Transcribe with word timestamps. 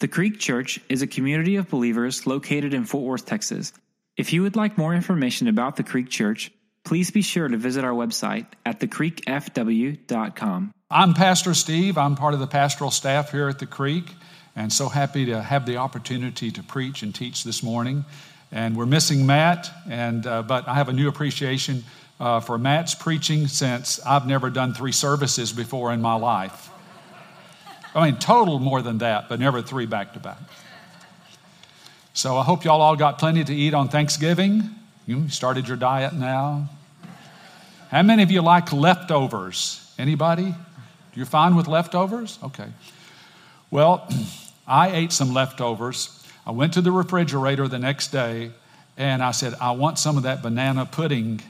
The 0.00 0.08
Creek 0.08 0.38
Church 0.38 0.80
is 0.88 1.02
a 1.02 1.06
community 1.06 1.56
of 1.56 1.68
believers 1.68 2.26
located 2.26 2.72
in 2.72 2.86
Fort 2.86 3.04
Worth, 3.04 3.26
Texas. 3.26 3.74
If 4.16 4.32
you 4.32 4.40
would 4.40 4.56
like 4.56 4.78
more 4.78 4.94
information 4.94 5.46
about 5.46 5.76
the 5.76 5.82
Creek 5.82 6.08
Church, 6.08 6.50
please 6.84 7.10
be 7.10 7.20
sure 7.20 7.46
to 7.46 7.58
visit 7.58 7.84
our 7.84 7.92
website 7.92 8.46
at 8.64 8.80
thecreekfw.com. 8.80 10.72
I'm 10.90 11.12
Pastor 11.12 11.52
Steve. 11.52 11.98
I'm 11.98 12.16
part 12.16 12.32
of 12.32 12.40
the 12.40 12.46
pastoral 12.46 12.90
staff 12.90 13.30
here 13.30 13.50
at 13.50 13.58
the 13.58 13.66
Creek, 13.66 14.06
and 14.56 14.72
so 14.72 14.88
happy 14.88 15.26
to 15.26 15.42
have 15.42 15.66
the 15.66 15.76
opportunity 15.76 16.50
to 16.50 16.62
preach 16.62 17.02
and 17.02 17.14
teach 17.14 17.44
this 17.44 17.62
morning. 17.62 18.06
And 18.50 18.78
we're 18.78 18.86
missing 18.86 19.26
Matt, 19.26 19.70
and 19.86 20.26
uh, 20.26 20.40
but 20.44 20.66
I 20.66 20.76
have 20.76 20.88
a 20.88 20.94
new 20.94 21.08
appreciation 21.08 21.84
uh, 22.18 22.40
for 22.40 22.56
Matt's 22.56 22.94
preaching 22.94 23.48
since 23.48 24.00
I've 24.06 24.26
never 24.26 24.48
done 24.48 24.72
three 24.72 24.92
services 24.92 25.52
before 25.52 25.92
in 25.92 26.00
my 26.00 26.14
life. 26.14 26.70
I 27.94 28.10
mean, 28.10 28.20
total 28.20 28.58
more 28.58 28.82
than 28.82 28.98
that, 28.98 29.28
but 29.28 29.40
never 29.40 29.62
three 29.62 29.86
back 29.86 30.12
to 30.12 30.20
back. 30.20 30.38
So 32.12 32.36
I 32.36 32.44
hope 32.44 32.64
y'all 32.64 32.80
all 32.80 32.96
got 32.96 33.18
plenty 33.18 33.42
to 33.44 33.54
eat 33.54 33.74
on 33.74 33.88
Thanksgiving. 33.88 34.70
You 35.06 35.28
started 35.28 35.66
your 35.66 35.76
diet 35.76 36.12
now. 36.12 36.68
How 37.90 38.02
many 38.02 38.22
of 38.22 38.30
you 38.30 38.42
like 38.42 38.72
leftovers? 38.72 39.92
Anybody? 39.98 40.54
You're 41.14 41.26
fine 41.26 41.56
with 41.56 41.66
leftovers? 41.66 42.38
Okay. 42.44 42.68
Well, 43.70 44.08
I 44.68 44.90
ate 44.90 45.12
some 45.12 45.34
leftovers. 45.34 46.24
I 46.46 46.52
went 46.52 46.74
to 46.74 46.80
the 46.80 46.92
refrigerator 46.92 47.66
the 47.66 47.78
next 47.78 48.08
day 48.08 48.52
and 48.96 49.22
I 49.22 49.32
said, 49.32 49.54
I 49.60 49.72
want 49.72 49.98
some 49.98 50.16
of 50.16 50.22
that 50.22 50.42
banana 50.42 50.86
pudding. 50.86 51.40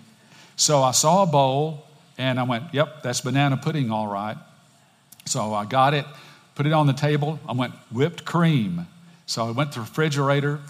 So 0.56 0.82
I 0.82 0.92
saw 0.92 1.22
a 1.22 1.26
bowl 1.26 1.86
and 2.16 2.40
I 2.40 2.44
went, 2.44 2.72
Yep, 2.72 3.02
that's 3.02 3.20
banana 3.20 3.58
pudding, 3.58 3.90
all 3.90 4.06
right. 4.06 4.38
So 5.26 5.52
I 5.52 5.66
got 5.66 5.92
it 5.92 6.06
put 6.60 6.66
it 6.66 6.74
on 6.74 6.86
the 6.86 6.92
table. 6.92 7.40
I 7.48 7.54
went, 7.54 7.72
whipped 7.90 8.26
cream. 8.26 8.86
So 9.24 9.48
I 9.48 9.50
went 9.52 9.72
to 9.72 9.78
the 9.78 9.80
refrigerator, 9.80 10.60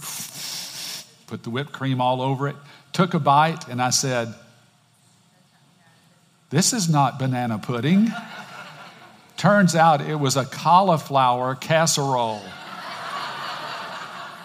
put 1.26 1.42
the 1.42 1.50
whipped 1.50 1.72
cream 1.72 2.00
all 2.00 2.22
over 2.22 2.46
it, 2.46 2.54
took 2.92 3.12
a 3.12 3.18
bite, 3.18 3.66
and 3.66 3.82
I 3.82 3.90
said, 3.90 4.32
This 6.50 6.72
is 6.72 6.88
not 6.88 7.18
banana 7.18 7.58
pudding. 7.58 8.06
Turns 9.36 9.74
out 9.74 10.00
it 10.00 10.14
was 10.14 10.36
a 10.36 10.44
cauliflower 10.44 11.56
casserole. 11.56 12.40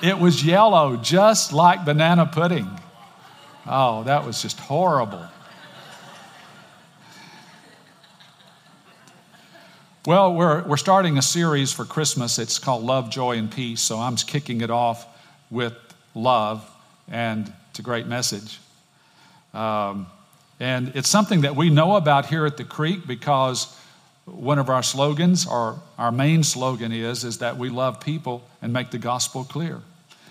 It 0.02 0.18
was 0.18 0.44
yellow, 0.44 0.98
just 0.98 1.54
like 1.54 1.86
banana 1.86 2.26
pudding. 2.26 2.68
Oh, 3.68 4.02
that 4.06 4.26
was 4.26 4.42
just 4.42 4.60
horrible. 4.60 5.28
Well, 10.06 10.36
we're, 10.36 10.62
we're 10.62 10.78
starting 10.78 11.18
a 11.18 11.22
series 11.24 11.72
for 11.72 11.84
Christmas. 11.84 12.38
It's 12.38 12.60
called 12.60 12.84
Love, 12.84 13.10
Joy, 13.10 13.40
and 13.40 13.50
Peace. 13.50 13.82
So 13.82 13.98
I'm 13.98 14.16
kicking 14.18 14.62
it 14.62 14.70
off 14.70 15.08
with 15.50 15.74
love, 16.14 16.64
and 17.10 17.52
it's 17.72 17.80
a 17.80 17.82
great 17.82 18.06
message. 18.06 18.60
Um, 19.56 20.06
and 20.60 20.92
it's 20.94 21.10
something 21.10 21.42
that 21.42 21.56
we 21.56 21.72
know 21.72 21.96
about 21.96 22.28
here 22.28 22.46
at 22.46 22.56
the 22.56 22.64
Creek 22.64 23.08
because 23.08 23.76
one 24.26 24.60
of 24.60 24.70
our 24.70 24.84
slogans, 24.84 25.48
or 25.48 25.80
our 25.98 26.12
main 26.12 26.44
slogan 26.44 26.92
is, 26.92 27.24
is 27.24 27.40
that 27.40 27.58
we 27.58 27.70
love 27.70 28.00
people 28.00 28.44
and 28.62 28.72
make 28.72 28.92
the 28.92 29.00
gospel 29.00 29.44
clear. 29.44 29.82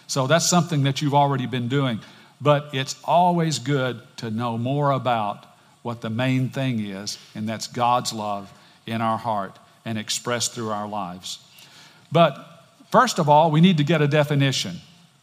So 0.07 0.29
that's 0.29 0.49
something 0.49 0.85
that 0.85 1.03
you've 1.03 1.15
already 1.15 1.47
been 1.47 1.67
doing. 1.67 1.99
But 2.41 2.69
it's 2.73 2.95
always 3.03 3.59
good 3.59 4.01
to 4.19 4.31
know 4.31 4.57
more 4.57 4.93
about 4.93 5.47
what 5.83 6.01
the 6.01 6.11
main 6.11 6.49
thing 6.49 6.79
is, 6.79 7.19
and 7.35 7.49
that's 7.49 7.67
God's 7.67 8.13
love 8.13 8.53
in 8.87 9.01
our 9.01 9.19
heart 9.19 9.59
and 9.85 9.99
expressed 9.99 10.53
through 10.55 10.71
our 10.71 10.89
lives. 10.89 11.39
But 12.11 12.45
first 12.91 13.19
of 13.19 13.29
all, 13.29 13.51
we 13.51 13.61
need 13.61 13.79
to 13.79 13.85
get 13.85 14.01
a 14.01 14.09
definition 14.09 14.77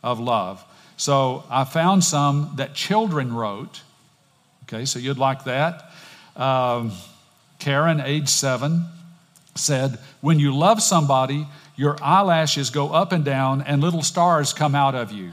of 0.04 0.20
love. 0.20 0.64
So 0.98 1.44
I 1.50 1.64
found 1.64 2.04
some 2.04 2.54
that 2.58 2.74
children 2.74 3.34
wrote. 3.34 3.82
Okay, 4.64 4.86
so 4.86 5.00
you'd 5.00 5.18
like 5.18 5.46
that. 5.46 5.92
Um, 6.36 6.92
Karen, 7.60 8.02
age 8.02 8.30
seven, 8.30 8.86
said, 9.56 10.00
When 10.22 10.40
you 10.40 10.56
love 10.56 10.82
somebody, 10.82 11.48
your 11.76 11.98
eyelashes 12.02 12.70
go 12.70 12.90
up 12.90 13.12
and 13.12 13.26
down 13.26 13.62
and 13.62 13.82
little 13.82 14.04
stars 14.04 14.54
come 14.54 14.76
out 14.76 14.96
of 14.96 15.12
you. 15.12 15.32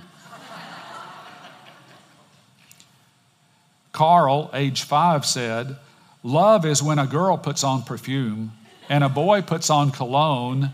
Carl, 3.92 4.48
age 4.54 4.82
five, 4.82 5.26
said, 5.26 5.76
Love 6.22 6.64
is 6.64 6.82
when 6.82 6.98
a 6.98 7.06
girl 7.06 7.36
puts 7.36 7.64
on 7.64 7.82
perfume 7.82 8.52
and 8.88 9.04
a 9.04 9.09
boy 9.09 9.43
puts 9.43 9.71
on 9.71 9.91
cologne 9.91 10.71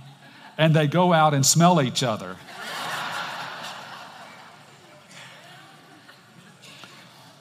and 0.56 0.74
they 0.74 0.86
go 0.86 1.12
out 1.12 1.34
and 1.34 1.44
smell 1.44 1.82
each 1.82 2.02
other. 2.02 2.36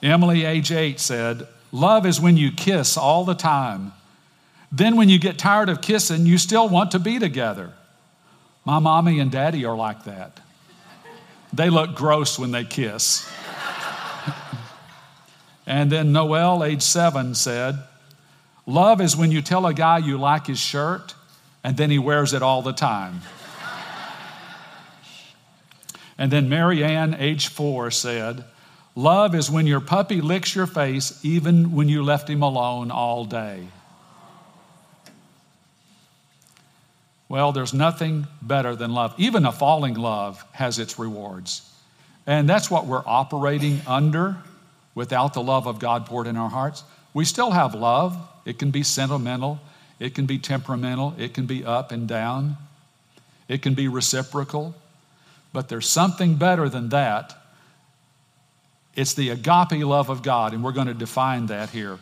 Emily, 0.02 0.44
age 0.44 0.70
eight, 0.70 1.00
said, 1.00 1.46
Love 1.72 2.04
is 2.04 2.20
when 2.20 2.36
you 2.36 2.52
kiss 2.52 2.96
all 2.96 3.24
the 3.24 3.34
time. 3.34 3.92
Then, 4.70 4.96
when 4.96 5.08
you 5.08 5.18
get 5.18 5.38
tired 5.38 5.68
of 5.68 5.80
kissing, 5.80 6.26
you 6.26 6.36
still 6.36 6.68
want 6.68 6.90
to 6.90 6.98
be 6.98 7.18
together. 7.18 7.72
My 8.64 8.80
mommy 8.80 9.18
and 9.18 9.30
daddy 9.30 9.64
are 9.64 9.76
like 9.76 10.04
that. 10.04 10.40
They 11.52 11.70
look 11.70 11.94
gross 11.94 12.38
when 12.38 12.50
they 12.50 12.64
kiss. 12.64 13.30
and 15.66 15.90
then 15.90 16.12
Noel, 16.12 16.64
age 16.64 16.82
seven, 16.82 17.34
said, 17.34 17.78
Love 18.66 19.00
is 19.00 19.16
when 19.16 19.30
you 19.30 19.42
tell 19.42 19.66
a 19.66 19.74
guy 19.74 19.98
you 19.98 20.16
like 20.16 20.46
his 20.46 20.58
shirt 20.58 21.14
and 21.62 21.76
then 21.76 21.90
he 21.90 21.98
wears 21.98 22.32
it 22.32 22.42
all 22.42 22.62
the 22.62 22.72
time. 22.72 23.20
and 26.18 26.30
then 26.30 26.48
Mary 26.48 26.82
Ann, 26.82 27.14
age 27.18 27.48
four, 27.48 27.90
said, 27.90 28.44
Love 28.94 29.34
is 29.34 29.50
when 29.50 29.66
your 29.66 29.80
puppy 29.80 30.20
licks 30.20 30.54
your 30.54 30.66
face 30.66 31.18
even 31.24 31.72
when 31.72 31.88
you 31.88 32.02
left 32.02 32.30
him 32.30 32.42
alone 32.42 32.90
all 32.90 33.24
day. 33.24 33.66
Well, 37.28 37.52
there's 37.52 37.74
nothing 37.74 38.28
better 38.40 38.76
than 38.76 38.92
love. 38.92 39.14
Even 39.18 39.44
a 39.44 39.52
falling 39.52 39.94
love 39.94 40.44
has 40.52 40.78
its 40.78 40.98
rewards. 40.98 41.68
And 42.26 42.48
that's 42.48 42.70
what 42.70 42.86
we're 42.86 43.02
operating 43.04 43.80
under 43.86 44.36
without 44.94 45.34
the 45.34 45.42
love 45.42 45.66
of 45.66 45.78
God 45.78 46.06
poured 46.06 46.26
in 46.26 46.36
our 46.36 46.50
hearts. 46.50 46.84
We 47.14 47.24
still 47.24 47.52
have 47.52 47.74
love, 47.74 48.18
it 48.44 48.58
can 48.58 48.70
be 48.70 48.82
sentimental, 48.82 49.60
it 49.98 50.14
can 50.14 50.26
be 50.26 50.38
temperamental, 50.38 51.14
it 51.16 51.32
can 51.32 51.46
be 51.46 51.64
up 51.64 51.92
and 51.92 52.06
down, 52.08 52.56
it 53.48 53.62
can 53.62 53.74
be 53.74 53.88
reciprocal. 53.88 54.74
But 55.52 55.68
there's 55.68 55.88
something 55.88 56.34
better 56.34 56.68
than 56.68 56.88
that. 56.88 57.32
It's 58.96 59.14
the 59.14 59.30
agape 59.30 59.84
love 59.84 60.10
of 60.10 60.22
God, 60.22 60.52
and 60.52 60.64
we're 60.64 60.72
going 60.72 60.88
to 60.88 60.94
define 60.94 61.46
that 61.46 61.70
here. 61.70 61.98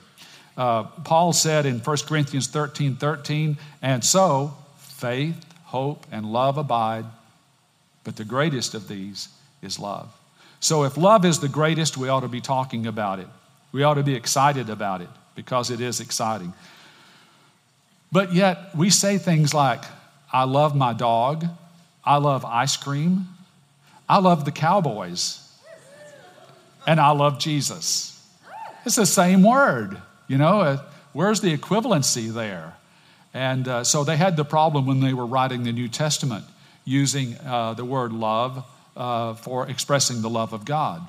Uh, 0.56 0.84
Paul 0.84 1.32
said 1.32 1.66
in 1.66 1.78
1 1.78 1.96
Corinthians 2.06 2.46
13 2.46 2.96
13, 2.96 3.58
and 3.82 4.02
so 4.04 4.54
faith, 4.78 5.44
hope, 5.64 6.06
and 6.10 6.32
love 6.32 6.56
abide, 6.58 7.04
but 8.04 8.16
the 8.16 8.24
greatest 8.24 8.74
of 8.74 8.88
these 8.88 9.28
is 9.62 9.78
love. 9.78 10.12
So 10.60 10.84
if 10.84 10.96
love 10.96 11.24
is 11.24 11.40
the 11.40 11.48
greatest, 11.48 11.96
we 11.96 12.08
ought 12.08 12.20
to 12.20 12.28
be 12.28 12.40
talking 12.40 12.86
about 12.86 13.18
it. 13.18 13.28
We 13.72 13.82
ought 13.82 13.94
to 13.94 14.02
be 14.02 14.14
excited 14.14 14.68
about 14.68 15.00
it 15.00 15.08
because 15.34 15.70
it 15.70 15.80
is 15.80 16.00
exciting. 16.00 16.52
But 18.12 18.34
yet, 18.34 18.76
we 18.76 18.90
say 18.90 19.16
things 19.16 19.54
like, 19.54 19.82
I 20.30 20.44
love 20.44 20.76
my 20.76 20.92
dog, 20.92 21.46
I 22.04 22.18
love 22.18 22.44
ice 22.44 22.76
cream, 22.76 23.28
I 24.08 24.18
love 24.18 24.44
the 24.44 24.52
Cowboys, 24.52 25.40
and 26.86 27.00
I 27.00 27.10
love 27.10 27.38
Jesus. 27.38 28.22
It's 28.84 28.96
the 28.96 29.06
same 29.06 29.42
word, 29.42 29.96
you 30.28 30.36
know. 30.36 30.60
Uh, 30.60 30.82
where's 31.12 31.40
the 31.40 31.56
equivalency 31.56 32.32
there? 32.32 32.74
And 33.32 33.66
uh, 33.66 33.84
so 33.84 34.04
they 34.04 34.16
had 34.16 34.36
the 34.36 34.44
problem 34.44 34.86
when 34.86 35.00
they 35.00 35.14
were 35.14 35.26
writing 35.26 35.62
the 35.62 35.72
New 35.72 35.88
Testament 35.88 36.44
using 36.84 37.38
uh, 37.46 37.74
the 37.74 37.84
word 37.84 38.12
love 38.12 38.64
uh, 38.96 39.34
for 39.34 39.68
expressing 39.68 40.20
the 40.20 40.28
love 40.28 40.52
of 40.52 40.64
God. 40.64 41.06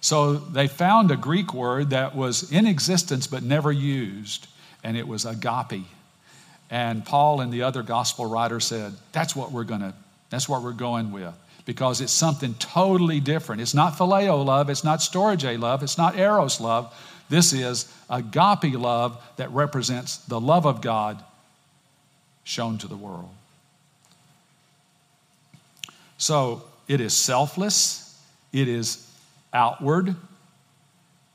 So 0.00 0.34
they 0.34 0.68
found 0.68 1.10
a 1.10 1.16
Greek 1.16 1.52
word 1.52 1.90
that 1.90 2.14
was 2.14 2.52
in 2.52 2.66
existence 2.66 3.26
but 3.26 3.42
never 3.42 3.72
used, 3.72 4.46
and 4.84 4.96
it 4.96 5.06
was 5.08 5.24
agape. 5.24 5.84
And 6.70 7.04
Paul 7.04 7.40
and 7.40 7.52
the 7.52 7.62
other 7.62 7.82
gospel 7.82 8.26
writer 8.26 8.60
said, 8.60 8.94
that's 9.12 9.34
what 9.34 9.52
we're 9.52 9.64
gonna, 9.64 9.94
that's 10.30 10.48
what 10.48 10.62
we're 10.62 10.72
going 10.72 11.12
with. 11.12 11.34
Because 11.64 12.00
it's 12.00 12.12
something 12.12 12.54
totally 12.54 13.18
different. 13.18 13.60
It's 13.60 13.74
not 13.74 13.94
phileo 13.94 14.44
love, 14.44 14.70
it's 14.70 14.84
not 14.84 15.00
storge 15.00 15.58
love, 15.58 15.82
it's 15.82 15.98
not 15.98 16.16
eros 16.16 16.60
love. 16.60 16.94
This 17.28 17.52
is 17.52 17.92
agape 18.08 18.74
love 18.74 19.20
that 19.36 19.50
represents 19.50 20.18
the 20.18 20.40
love 20.40 20.66
of 20.66 20.80
God 20.80 21.22
shown 22.44 22.78
to 22.78 22.86
the 22.86 22.96
world. 22.96 23.28
So 26.18 26.62
it 26.86 27.00
is 27.00 27.14
selfless, 27.14 28.16
it 28.52 28.68
is 28.68 29.05
outward, 29.52 30.16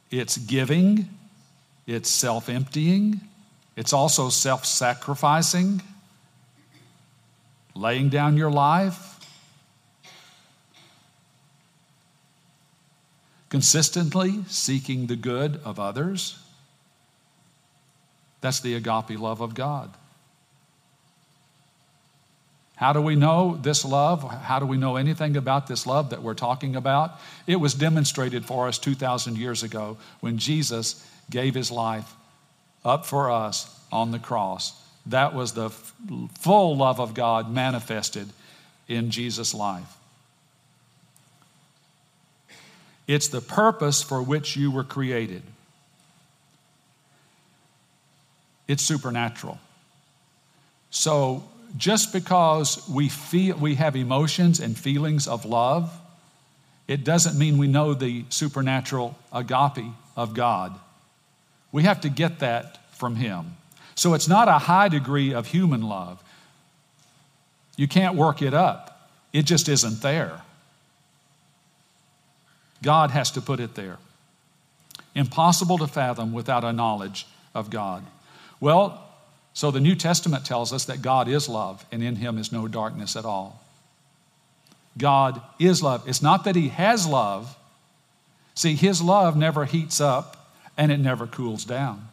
it's 0.10 0.38
giving, 0.38 1.10
it's 1.88 2.10
self 2.10 2.50
emptying, 2.50 3.22
it's 3.76 3.94
also 3.94 4.30
self 4.30 4.66
sacrificing. 4.66 5.82
laying 7.74 8.10
down 8.10 8.36
your 8.36 8.52
life, 8.52 9.18
consistently 13.48 14.44
seeking 14.48 15.08
the 15.08 15.16
good 15.16 15.60
of 15.64 15.80
others. 15.80 16.38
That's 18.42 18.60
the 18.60 18.76
agape 18.76 19.18
love 19.18 19.40
of 19.40 19.54
God. 19.54 19.96
How 22.82 22.94
do 22.94 23.00
we 23.00 23.16
know 23.16 23.60
this 23.62 23.86
love? 23.86 24.24
How 24.24 24.58
do 24.58 24.66
we 24.66 24.76
know 24.76 24.96
anything 24.96 25.38
about 25.38 25.68
this 25.68 25.86
love 25.86 26.10
that 26.10 26.24
we're 26.24 26.34
talking 26.34 26.76
about? 26.76 27.12
It 27.46 27.58
was 27.58 27.76
demonstrated 27.76 28.44
for 28.44 28.68
us 28.68 28.80
2,000 28.80 29.38
years 29.38 29.62
ago 29.62 29.98
when 30.20 30.40
Jesus 30.40 31.08
gave 31.30 31.54
his 31.54 31.70
life 31.70 32.12
up 32.84 33.06
for 33.06 33.30
us 33.30 33.80
on 33.92 34.10
the 34.10 34.18
cross. 34.18 34.74
That 35.06 35.36
was 35.36 35.52
the 35.54 35.70
full 36.40 36.76
love 36.76 37.00
of 37.00 37.14
God 37.14 37.54
manifested 37.54 38.28
in 38.88 39.12
Jesus' 39.12 39.54
life. 39.54 39.96
It's 43.06 43.28
the 43.28 43.42
purpose 43.42 44.02
for 44.02 44.24
which 44.24 44.58
you 44.58 44.72
were 44.72 44.84
created. 44.84 45.44
It's 48.68 48.82
supernatural. 48.82 49.60
So 50.90 51.44
just 51.78 52.14
because 52.14 52.88
we 52.90 53.10
feel 53.10 53.56
we 53.58 53.76
have 53.76 53.96
emotions 53.96 54.60
and 54.60 54.78
feelings 54.78 55.28
of 55.28 55.46
love, 55.46 55.92
it 56.88 57.04
doesn't 57.04 57.38
mean 57.38 57.58
we 57.58 57.68
know 57.68 57.94
the 57.94 58.26
supernatural 58.30 59.18
agape 59.32 59.86
of 60.16 60.34
God. 60.34 60.78
We 61.72 61.84
have 61.84 62.02
to 62.02 62.10
get 62.10 62.40
that 62.40 62.80
from 62.96 63.16
Him. 63.16 63.58
So 63.96 64.14
it's 64.14 64.28
not 64.28 64.48
a 64.48 64.58
high 64.58 64.90
degree 64.90 65.34
of 65.34 65.48
human 65.48 65.82
love. 65.82 66.22
You 67.78 67.88
can't 67.88 68.16
work 68.16 68.42
it 68.42 68.54
up, 68.54 69.10
it 69.32 69.44
just 69.44 69.70
isn't 69.70 70.02
there. 70.02 70.42
God 72.84 73.12
has 73.12 73.32
to 73.32 73.42
put 73.42 73.60
it 73.60 73.76
there. 73.76 73.98
Impossible 75.14 75.78
to 75.78 75.88
fathom 75.88 76.34
without 76.34 76.64
a 76.64 76.74
knowledge 76.74 77.28
of 77.54 77.70
God. 77.70 78.04
Well, 78.60 79.11
so 79.54 79.72
the 79.72 79.80
New 79.80 79.96
Testament 79.96 80.46
tells 80.46 80.72
us 80.72 80.86
that 80.86 81.02
God 81.02 81.28
is 81.28 81.50
love, 81.50 81.86
and 81.92 82.04
in 82.04 82.16
him 82.16 82.38
is 82.38 82.52
no 82.52 82.68
darkness 82.68 83.16
at 83.16 83.26
all. 83.26 83.62
God 84.98 85.42
is 85.60 85.82
love. 85.82 86.08
It's 86.08 86.22
not 86.22 86.44
that 86.46 86.56
he 86.56 86.70
has 86.70 87.08
love. 87.08 87.58
See, 88.56 88.76
his 88.76 89.02
love 89.02 89.38
never 89.38 89.66
heats 89.66 90.02
up 90.02 90.54
and 90.78 90.92
it 90.92 90.98
never 90.98 91.28
cools 91.28 91.64
down. 91.64 92.08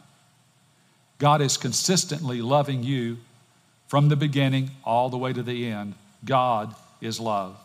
God 1.19 1.41
is 1.41 1.57
consistently 1.57 2.41
loving 2.41 2.85
you 2.85 3.19
from 3.89 4.09
the 4.09 4.17
beginning 4.17 4.71
all 4.85 5.09
the 5.09 5.19
way 5.19 5.33
to 5.33 5.43
the 5.43 5.67
end. 5.67 5.95
God 6.25 6.75
is 7.01 7.19
love. 7.19 7.57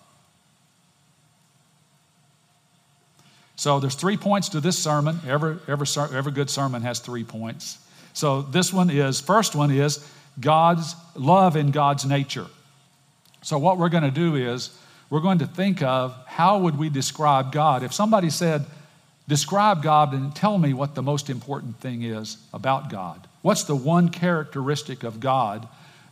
So 3.56 3.80
there's 3.80 3.96
three 3.96 4.18
points 4.18 4.50
to 4.50 4.60
this 4.60 4.78
sermon. 4.78 5.20
Every, 5.28 5.58
every, 5.68 5.88
every 6.12 6.32
good 6.32 6.50
sermon 6.50 6.82
has 6.82 7.00
three 7.00 7.24
points. 7.24 7.78
So 8.14 8.42
this 8.42 8.72
one 8.72 8.90
is, 8.90 9.20
first 9.20 9.56
one 9.56 9.72
is 9.72 10.08
God's 10.40 10.96
love 11.16 11.56
in 11.56 11.72
God's 11.72 12.06
nature. 12.06 12.48
So 13.42 13.58
what 13.58 13.78
we're 13.78 13.90
going 13.90 14.04
to 14.04 14.12
do 14.12 14.36
is 14.36 14.78
we're 15.10 15.20
going 15.20 15.40
to 15.40 15.48
think 15.48 15.82
of 15.84 16.16
how 16.26 16.60
would 16.60 16.78
we 16.78 16.90
describe 16.90 17.52
God? 17.52 17.84
If 17.84 17.94
somebody 17.94 18.30
said, 18.30 18.66
describe 19.28 19.84
God 19.84 20.14
and 20.14 20.36
tell 20.36 20.58
me 20.58 20.74
what 20.74 20.96
the 20.96 21.04
most 21.04 21.30
important 21.30 21.80
thing 21.80 22.04
is 22.04 22.38
about 22.54 22.90
God. 22.90 23.28
What's 23.42 23.64
the 23.64 23.76
one 23.76 24.10
characteristic 24.10 25.04
of 25.04 25.20
God 25.20 25.68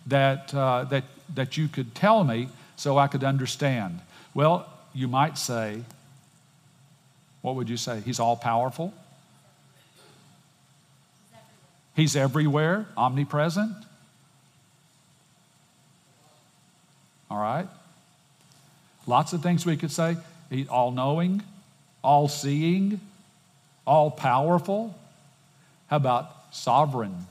that, 0.08 0.54
uh, 0.54 0.86
that, 0.86 1.06
that 1.36 1.58
you 1.58 1.68
could 1.68 1.96
tell 1.96 2.24
me 2.24 2.50
so 2.76 2.98
I 2.98 3.08
could 3.08 3.24
understand? 3.24 4.02
Well, 4.34 4.68
you 4.94 5.08
might 5.08 5.38
say, 5.38 5.82
what 7.42 7.56
would 7.56 7.70
you 7.70 7.78
say? 7.78 8.02
He's 8.02 8.20
all 8.20 8.36
powerful. 8.36 8.94
He's 11.96 12.16
everywhere, 12.16 12.88
omnipresent. 12.98 13.76
All 17.30 17.40
right? 17.40 17.68
Lots 19.08 19.34
of 19.34 19.42
things 19.42 19.66
we 19.66 19.78
could 19.78 19.92
say. 19.92 20.18
He's 20.50 20.68
all 20.68 20.92
knowing, 20.92 21.42
all 22.04 22.28
seeing, 22.28 23.00
all 23.86 24.12
powerful. 24.12 24.98
How 25.88 25.98
about 25.98 26.32
sovereign? 26.52 27.28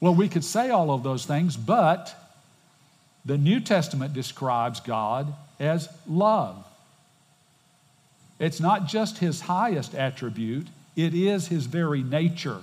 Well, 0.00 0.14
we 0.14 0.28
could 0.28 0.44
say 0.44 0.70
all 0.70 0.90
of 0.90 1.02
those 1.02 1.24
things, 1.26 1.56
but 1.56 2.14
the 3.24 3.38
New 3.38 3.60
Testament 3.60 4.14
describes 4.14 4.80
God 4.80 5.32
as 5.60 5.88
love. 6.08 6.66
It's 8.38 8.58
not 8.58 8.88
just 8.88 9.18
his 9.18 9.42
highest 9.42 9.94
attribute, 9.94 10.66
it 10.96 11.14
is 11.14 11.46
his 11.46 11.66
very 11.66 12.02
nature. 12.02 12.62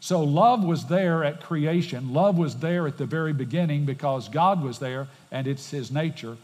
So, 0.00 0.22
love 0.22 0.62
was 0.64 0.86
there 0.86 1.24
at 1.24 1.42
creation. 1.42 2.12
Love 2.12 2.38
was 2.38 2.56
there 2.56 2.86
at 2.86 2.98
the 2.98 3.06
very 3.06 3.32
beginning 3.32 3.84
because 3.84 4.28
God 4.28 4.62
was 4.62 4.78
there 4.78 5.08
and 5.32 5.46
it's 5.46 5.70
His 5.70 5.90
nature. 5.90 6.36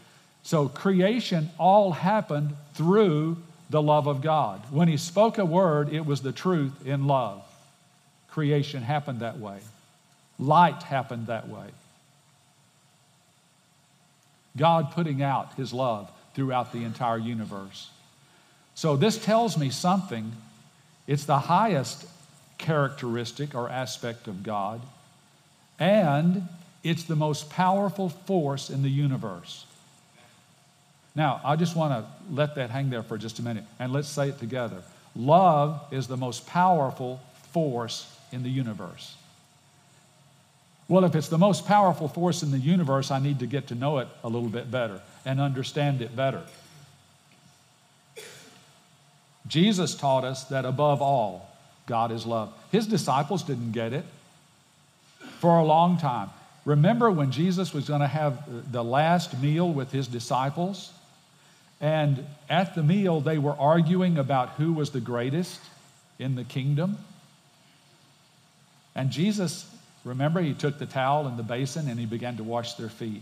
So, 0.43 0.67
creation 0.67 1.49
all 1.57 1.91
happened 1.91 2.55
through 2.73 3.37
the 3.69 3.81
love 3.81 4.07
of 4.07 4.21
God. 4.21 4.61
When 4.71 4.87
He 4.87 4.97
spoke 4.97 5.37
a 5.37 5.45
word, 5.45 5.93
it 5.93 6.05
was 6.05 6.21
the 6.21 6.33
truth 6.33 6.85
in 6.85 7.07
love. 7.07 7.43
Creation 8.29 8.83
happened 8.83 9.21
that 9.21 9.39
way, 9.39 9.59
light 10.37 10.83
happened 10.83 11.27
that 11.27 11.47
way. 11.47 11.67
God 14.57 14.91
putting 14.91 15.21
out 15.21 15.53
His 15.55 15.73
love 15.73 16.11
throughout 16.33 16.73
the 16.73 16.83
entire 16.83 17.17
universe. 17.17 17.89
So, 18.75 18.97
this 18.97 19.17
tells 19.17 19.57
me 19.57 19.69
something. 19.69 20.33
It's 21.07 21.25
the 21.25 21.39
highest 21.39 22.05
characteristic 22.57 23.55
or 23.55 23.69
aspect 23.69 24.27
of 24.27 24.43
God, 24.43 24.81
and 25.79 26.47
it's 26.83 27.03
the 27.03 27.15
most 27.15 27.49
powerful 27.49 28.09
force 28.09 28.69
in 28.69 28.81
the 28.83 28.89
universe. 28.89 29.65
Now, 31.15 31.41
I 31.43 31.55
just 31.55 31.75
want 31.75 31.93
to 31.93 32.33
let 32.33 32.55
that 32.55 32.69
hang 32.69 32.89
there 32.89 33.03
for 33.03 33.17
just 33.17 33.39
a 33.39 33.41
minute, 33.41 33.63
and 33.79 33.93
let's 33.93 34.09
say 34.09 34.29
it 34.29 34.39
together. 34.39 34.81
Love 35.15 35.81
is 35.91 36.07
the 36.07 36.17
most 36.17 36.45
powerful 36.45 37.21
force 37.51 38.11
in 38.31 38.43
the 38.43 38.49
universe. 38.49 39.15
Well, 40.87 41.05
if 41.05 41.15
it's 41.15 41.29
the 41.29 41.37
most 41.37 41.65
powerful 41.65 42.07
force 42.07 42.43
in 42.43 42.51
the 42.51 42.59
universe, 42.59 43.09
I 43.09 43.19
need 43.19 43.39
to 43.39 43.47
get 43.47 43.67
to 43.67 43.75
know 43.75 43.99
it 43.99 44.07
a 44.23 44.29
little 44.29 44.49
bit 44.49 44.69
better 44.69 45.01
and 45.25 45.39
understand 45.39 46.01
it 46.01 46.15
better. 46.15 46.43
Jesus 49.47 49.95
taught 49.95 50.23
us 50.23 50.43
that 50.45 50.65
above 50.65 51.01
all, 51.01 51.54
God 51.85 52.11
is 52.11 52.25
love. 52.25 52.53
His 52.71 52.87
disciples 52.87 53.43
didn't 53.43 53.71
get 53.71 53.93
it 53.93 54.05
for 55.39 55.57
a 55.57 55.63
long 55.63 55.97
time. 55.97 56.29
Remember 56.65 57.11
when 57.11 57.31
Jesus 57.31 57.73
was 57.73 57.87
going 57.87 58.01
to 58.01 58.07
have 58.07 58.71
the 58.71 58.83
last 58.83 59.39
meal 59.39 59.71
with 59.71 59.91
his 59.91 60.07
disciples? 60.07 60.91
And 61.79 62.25
at 62.49 62.73
the 62.73 62.81
meal, 62.81 63.21
they 63.21 63.37
were 63.37 63.53
arguing 63.53 64.17
about 64.17 64.49
who 64.51 64.73
was 64.73 64.89
the 64.89 65.01
greatest 65.01 65.59
in 66.17 66.35
the 66.35 66.43
kingdom. 66.43 66.97
And 68.95 69.11
Jesus, 69.11 69.69
remember, 70.03 70.41
he 70.41 70.53
took 70.53 70.79
the 70.79 70.85
towel 70.85 71.27
and 71.27 71.37
the 71.37 71.43
basin 71.43 71.87
and 71.89 71.99
he 71.99 72.05
began 72.05 72.37
to 72.37 72.43
wash 72.43 72.73
their 72.73 72.89
feet. 72.89 73.21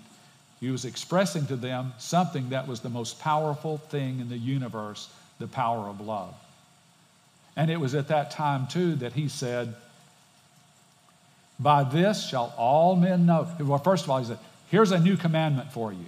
He 0.61 0.69
was 0.71 0.85
expressing 0.85 1.45
to 1.47 1.57
them 1.57 1.93
something 1.97 2.49
that 2.49 2.67
was 2.67 2.79
the 2.79 2.89
most 2.89 3.19
powerful 3.19 3.77
thing 3.77 4.19
in 4.19 4.29
the 4.29 4.37
universe 4.37 5.09
the 5.39 5.47
power 5.47 5.89
of 5.89 5.99
love. 5.99 6.33
And 7.55 7.69
it 7.69 7.79
was 7.79 7.93
at 7.95 8.07
that 8.07 8.31
time, 8.31 8.67
too, 8.67 8.95
that 8.95 9.13
he 9.13 9.27
said, 9.27 9.75
By 11.59 11.83
this 11.83 12.27
shall 12.27 12.53
all 12.57 12.95
men 12.95 13.25
know. 13.25 13.47
Well, 13.59 13.77
first 13.77 14.05
of 14.05 14.09
all, 14.09 14.19
he 14.19 14.25
said, 14.25 14.39
Here's 14.69 14.91
a 14.91 14.99
new 14.99 15.17
commandment 15.17 15.71
for 15.71 15.93
you. 15.93 16.05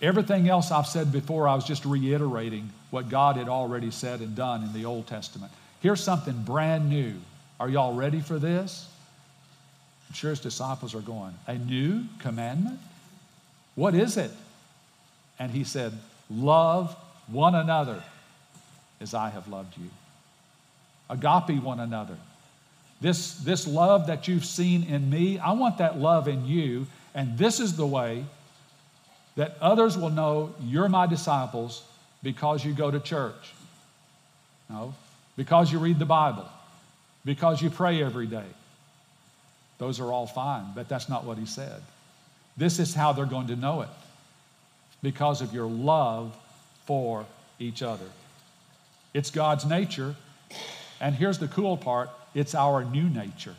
Everything 0.00 0.48
else 0.48 0.70
I've 0.70 0.86
said 0.86 1.12
before, 1.12 1.48
I 1.48 1.54
was 1.54 1.64
just 1.64 1.84
reiterating 1.84 2.70
what 2.90 3.08
God 3.08 3.36
had 3.36 3.48
already 3.48 3.90
said 3.90 4.20
and 4.20 4.34
done 4.34 4.62
in 4.62 4.72
the 4.72 4.84
Old 4.84 5.06
Testament. 5.06 5.52
Here's 5.80 6.02
something 6.02 6.42
brand 6.42 6.88
new. 6.88 7.14
Are 7.60 7.68
y'all 7.68 7.94
ready 7.94 8.20
for 8.20 8.38
this? 8.38 8.88
I'm 10.08 10.14
sure 10.14 10.30
his 10.30 10.40
disciples 10.40 10.94
are 10.94 11.00
going, 11.00 11.34
A 11.46 11.58
new 11.58 12.04
commandment? 12.18 12.80
What 13.74 13.94
is 13.94 14.16
it? 14.16 14.30
And 15.38 15.50
he 15.50 15.64
said, 15.64 15.92
Love 16.30 16.96
one 17.26 17.54
another 17.54 18.02
as 19.00 19.12
I 19.12 19.28
have 19.28 19.48
loved 19.48 19.76
you 19.76 19.90
agape 21.08 21.62
one 21.62 21.80
another. 21.80 22.16
This, 23.00 23.34
this 23.36 23.66
love 23.66 24.06
that 24.06 24.26
you've 24.26 24.44
seen 24.44 24.84
in 24.84 25.10
me, 25.10 25.38
I 25.38 25.52
want 25.52 25.78
that 25.78 25.98
love 25.98 26.28
in 26.28 26.46
you. 26.46 26.86
And 27.14 27.36
this 27.36 27.60
is 27.60 27.76
the 27.76 27.86
way 27.86 28.24
that 29.36 29.56
others 29.60 29.96
will 29.96 30.10
know 30.10 30.54
you're 30.62 30.88
my 30.88 31.06
disciples 31.06 31.82
because 32.22 32.64
you 32.64 32.72
go 32.72 32.90
to 32.90 32.98
church. 33.00 33.52
No, 34.68 34.94
because 35.36 35.70
you 35.70 35.78
read 35.78 35.98
the 35.98 36.06
Bible, 36.06 36.48
because 37.24 37.62
you 37.62 37.70
pray 37.70 38.02
every 38.02 38.26
day. 38.26 38.46
Those 39.78 40.00
are 40.00 40.10
all 40.10 40.26
fine, 40.26 40.72
but 40.74 40.88
that's 40.88 41.08
not 41.08 41.24
what 41.24 41.38
he 41.38 41.46
said. 41.46 41.82
This 42.56 42.78
is 42.78 42.94
how 42.94 43.12
they're 43.12 43.26
going 43.26 43.48
to 43.48 43.56
know 43.56 43.82
it 43.82 43.88
because 45.02 45.42
of 45.42 45.52
your 45.52 45.66
love 45.66 46.36
for 46.86 47.26
each 47.58 47.82
other. 47.82 48.06
It's 49.12 49.30
God's 49.30 49.64
nature, 49.64 50.16
and 51.00 51.14
here's 51.14 51.38
the 51.38 51.48
cool 51.48 51.76
part 51.76 52.10
it's 52.34 52.54
our 52.54 52.84
new 52.84 53.08
nature. 53.08 53.54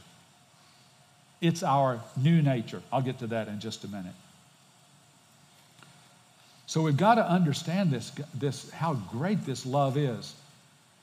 It's 1.42 1.64
our 1.64 2.00
new 2.16 2.42
nature. 2.42 2.82
I'll 2.92 3.02
get 3.02 3.20
to 3.20 3.28
that 3.28 3.48
in 3.48 3.60
just 3.60 3.84
a 3.84 3.88
minute. 3.88 4.14
So 6.68 6.82
we've 6.82 6.98
got 6.98 7.16
to 7.16 7.28
understand 7.28 7.92
this, 7.92 8.12
this 8.34 8.70
how 8.72 8.96
great 8.96 9.46
this 9.46 9.66
love 9.66 9.98
is. 9.98 10.34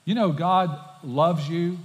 You 0.04 0.14
know, 0.14 0.30
God 0.30 0.78
loves 1.02 1.48
you 1.48 1.78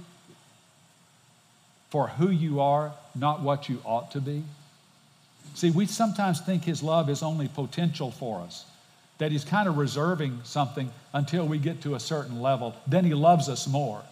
for 1.88 2.08
who 2.08 2.30
you 2.30 2.60
are, 2.60 2.92
not 3.14 3.40
what 3.40 3.68
you 3.68 3.80
ought 3.84 4.10
to 4.12 4.20
be. 4.20 4.44
See, 5.54 5.70
we 5.70 5.86
sometimes 5.86 6.40
think 6.40 6.64
His 6.64 6.82
love 6.82 7.08
is 7.08 7.22
only 7.22 7.48
potential 7.48 8.10
for 8.10 8.40
us, 8.40 8.64
that 9.18 9.32
He's 9.32 9.44
kind 9.44 9.68
of 9.68 9.76
reserving 9.78 10.40
something 10.44 10.90
until 11.12 11.46
we 11.46 11.58
get 11.58 11.82
to 11.82 11.94
a 11.94 12.00
certain 12.00 12.40
level. 12.40 12.76
Then 12.86 13.04
He 13.04 13.14
loves 13.14 13.48
us 13.48 13.66
more. 13.66 14.02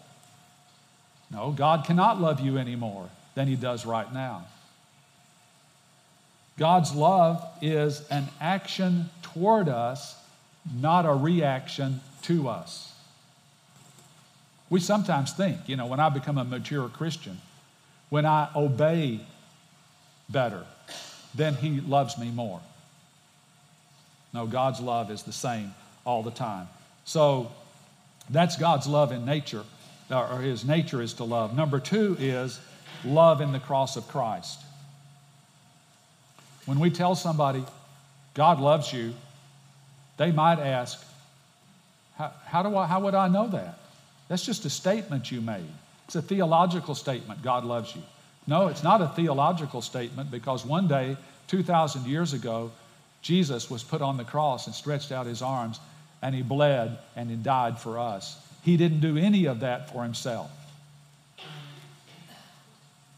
No, 1.31 1.51
God 1.51 1.85
cannot 1.85 2.19
love 2.19 2.39
you 2.39 2.57
any 2.57 2.75
more 2.75 3.09
than 3.35 3.47
He 3.47 3.55
does 3.55 3.85
right 3.85 4.11
now. 4.13 4.45
God's 6.57 6.93
love 6.93 7.45
is 7.61 8.05
an 8.09 8.27
action 8.41 9.09
toward 9.21 9.69
us, 9.69 10.15
not 10.75 11.05
a 11.05 11.13
reaction 11.13 12.01
to 12.23 12.49
us. 12.49 12.93
We 14.69 14.79
sometimes 14.79 15.31
think, 15.33 15.67
you 15.67 15.75
know, 15.75 15.87
when 15.87 15.99
I 15.99 16.09
become 16.09 16.37
a 16.37 16.43
mature 16.43 16.89
Christian, 16.89 17.39
when 18.09 18.25
I 18.25 18.49
obey 18.55 19.21
better, 20.29 20.65
then 21.33 21.55
He 21.55 21.79
loves 21.79 22.17
me 22.17 22.29
more. 22.29 22.59
No, 24.33 24.45
God's 24.45 24.79
love 24.79 25.09
is 25.09 25.23
the 25.23 25.31
same 25.31 25.73
all 26.05 26.23
the 26.23 26.31
time. 26.31 26.67
So 27.05 27.51
that's 28.29 28.57
God's 28.57 28.85
love 28.85 29.11
in 29.11 29.25
nature, 29.25 29.63
or 30.11 30.39
His 30.41 30.65
nature 30.65 31.01
is 31.01 31.13
to 31.13 31.23
love. 31.23 31.55
Number 31.55 31.79
two 31.79 32.15
is 32.19 32.59
love 33.05 33.41
in 33.41 33.51
the 33.51 33.59
cross 33.59 33.95
of 33.95 34.07
Christ. 34.07 34.59
When 36.65 36.79
we 36.79 36.89
tell 36.89 37.15
somebody, 37.15 37.63
God 38.33 38.59
loves 38.59 38.93
you, 38.93 39.13
they 40.17 40.31
might 40.31 40.59
ask, 40.59 41.03
how, 42.17 42.31
how, 42.45 42.63
do 42.63 42.75
I, 42.75 42.85
how 42.85 42.99
would 43.01 43.15
I 43.15 43.27
know 43.27 43.47
that? 43.47 43.79
That's 44.27 44.45
just 44.45 44.65
a 44.65 44.69
statement 44.69 45.31
you 45.31 45.41
made. 45.41 45.65
It's 46.05 46.15
a 46.15 46.21
theological 46.21 46.95
statement, 46.95 47.41
God 47.41 47.65
loves 47.65 47.95
you. 47.95 48.01
No, 48.45 48.67
it's 48.67 48.83
not 48.83 49.01
a 49.01 49.07
theological 49.09 49.81
statement 49.81 50.31
because 50.31 50.65
one 50.65 50.87
day, 50.87 51.17
2,000 51.47 52.05
years 52.05 52.33
ago, 52.33 52.71
Jesus 53.21 53.69
was 53.69 53.83
put 53.83 54.01
on 54.01 54.17
the 54.17 54.23
cross 54.23 54.65
and 54.65 54.75
stretched 54.75 55.11
out 55.11 55.25
his 55.25 55.41
arms 55.41 55.79
and 56.21 56.33
he 56.33 56.41
bled 56.41 56.97
and 57.15 57.29
he 57.29 57.35
died 57.35 57.79
for 57.79 57.99
us. 57.99 58.37
He 58.63 58.77
didn't 58.77 58.99
do 58.99 59.17
any 59.17 59.45
of 59.45 59.61
that 59.61 59.91
for 59.91 60.03
himself. 60.03 60.51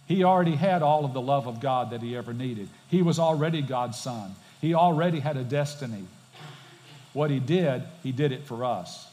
He 0.07 0.23
already 0.23 0.55
had 0.55 0.81
all 0.81 1.05
of 1.05 1.13
the 1.13 1.21
love 1.21 1.47
of 1.47 1.61
God 1.61 1.91
that 1.91 2.01
he 2.01 2.17
ever 2.17 2.33
needed. 2.33 2.67
He 2.89 3.01
was 3.01 3.17
already 3.17 3.61
God's 3.61 3.97
son. 3.97 4.35
He 4.59 4.73
already 4.73 5.19
had 5.19 5.37
a 5.37 5.43
destiny. 5.43 6.03
What 7.13 7.29
he 7.29 7.39
did, 7.39 7.83
he 8.03 8.11
did 8.11 8.31
it 8.31 8.45
for 8.45 8.65
us. 8.65 9.07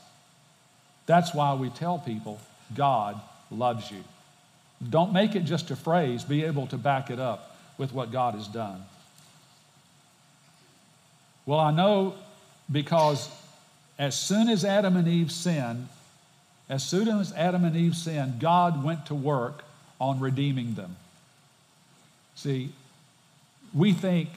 That's 1.07 1.33
why 1.33 1.55
we 1.55 1.71
tell 1.71 1.99
people 1.99 2.41
God 2.75 3.21
loves 3.51 3.91
you. 3.91 4.03
Don't 4.91 5.13
make 5.13 5.35
it 5.35 5.45
just 5.45 5.71
a 5.71 5.77
phrase, 5.77 6.25
be 6.25 6.45
able 6.45 6.67
to 6.69 6.77
back 6.77 7.11
it 7.11 7.19
up 7.19 7.57
with 7.79 7.93
what 7.93 8.13
God 8.13 8.35
has 8.35 8.47
done. 8.47 8.85
Well, 11.47 11.59
I 11.59 11.71
know 11.71 12.15
because 12.71 13.31
as 13.99 14.17
soon 14.17 14.49
as 14.49 14.65
Adam 14.65 14.97
and 14.97 15.09
Eve 15.09 15.33
sinned, 15.33 15.89
as 16.69 16.85
soon 16.85 17.09
as 17.09 17.33
Adam 17.33 17.65
and 17.65 17.75
Eve 17.77 17.97
sinned, 17.97 18.41
God 18.41 18.85
went 18.85 19.07
to 19.07 19.15
work 19.15 19.65
on 20.01 20.21
redeeming 20.21 20.75
them. 20.75 20.97
See, 22.35 22.71
we 23.75 23.93
think, 23.93 24.29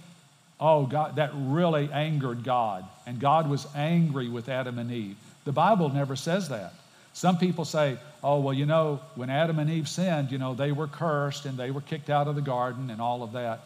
oh, 0.60 0.86
God, 0.86 1.18
that 1.18 1.32
really 1.36 1.90
angered 1.92 2.44
God, 2.44 2.86
and 3.06 3.20
God 3.20 3.50
was 3.50 3.68
angry 3.76 4.30
with 4.30 4.50
Adam 4.50 4.80
and 4.80 4.92
Eve. 4.92 5.18
The 5.46 5.52
Bible 5.52 5.90
never 5.90 6.16
says 6.16 6.50
that. 6.50 6.74
Some 7.14 7.38
people 7.38 7.66
say, 7.66 7.98
oh, 8.24 8.40
well, 8.40 8.54
you 8.54 8.66
know, 8.66 9.02
when 9.16 9.30
Adam 9.30 9.60
and 9.60 9.70
Eve 9.70 9.90
sinned, 9.90 10.32
you 10.32 10.38
know, 10.38 10.54
they 10.54 10.72
were 10.72 10.88
cursed 10.88 11.46
and 11.46 11.58
they 11.58 11.70
were 11.70 11.82
kicked 11.82 12.10
out 12.10 12.28
of 12.28 12.36
the 12.36 12.42
garden 12.42 12.90
and 12.90 13.02
all 13.02 13.24
of 13.24 13.34
that. 13.34 13.60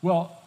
Well, 0.00 0.40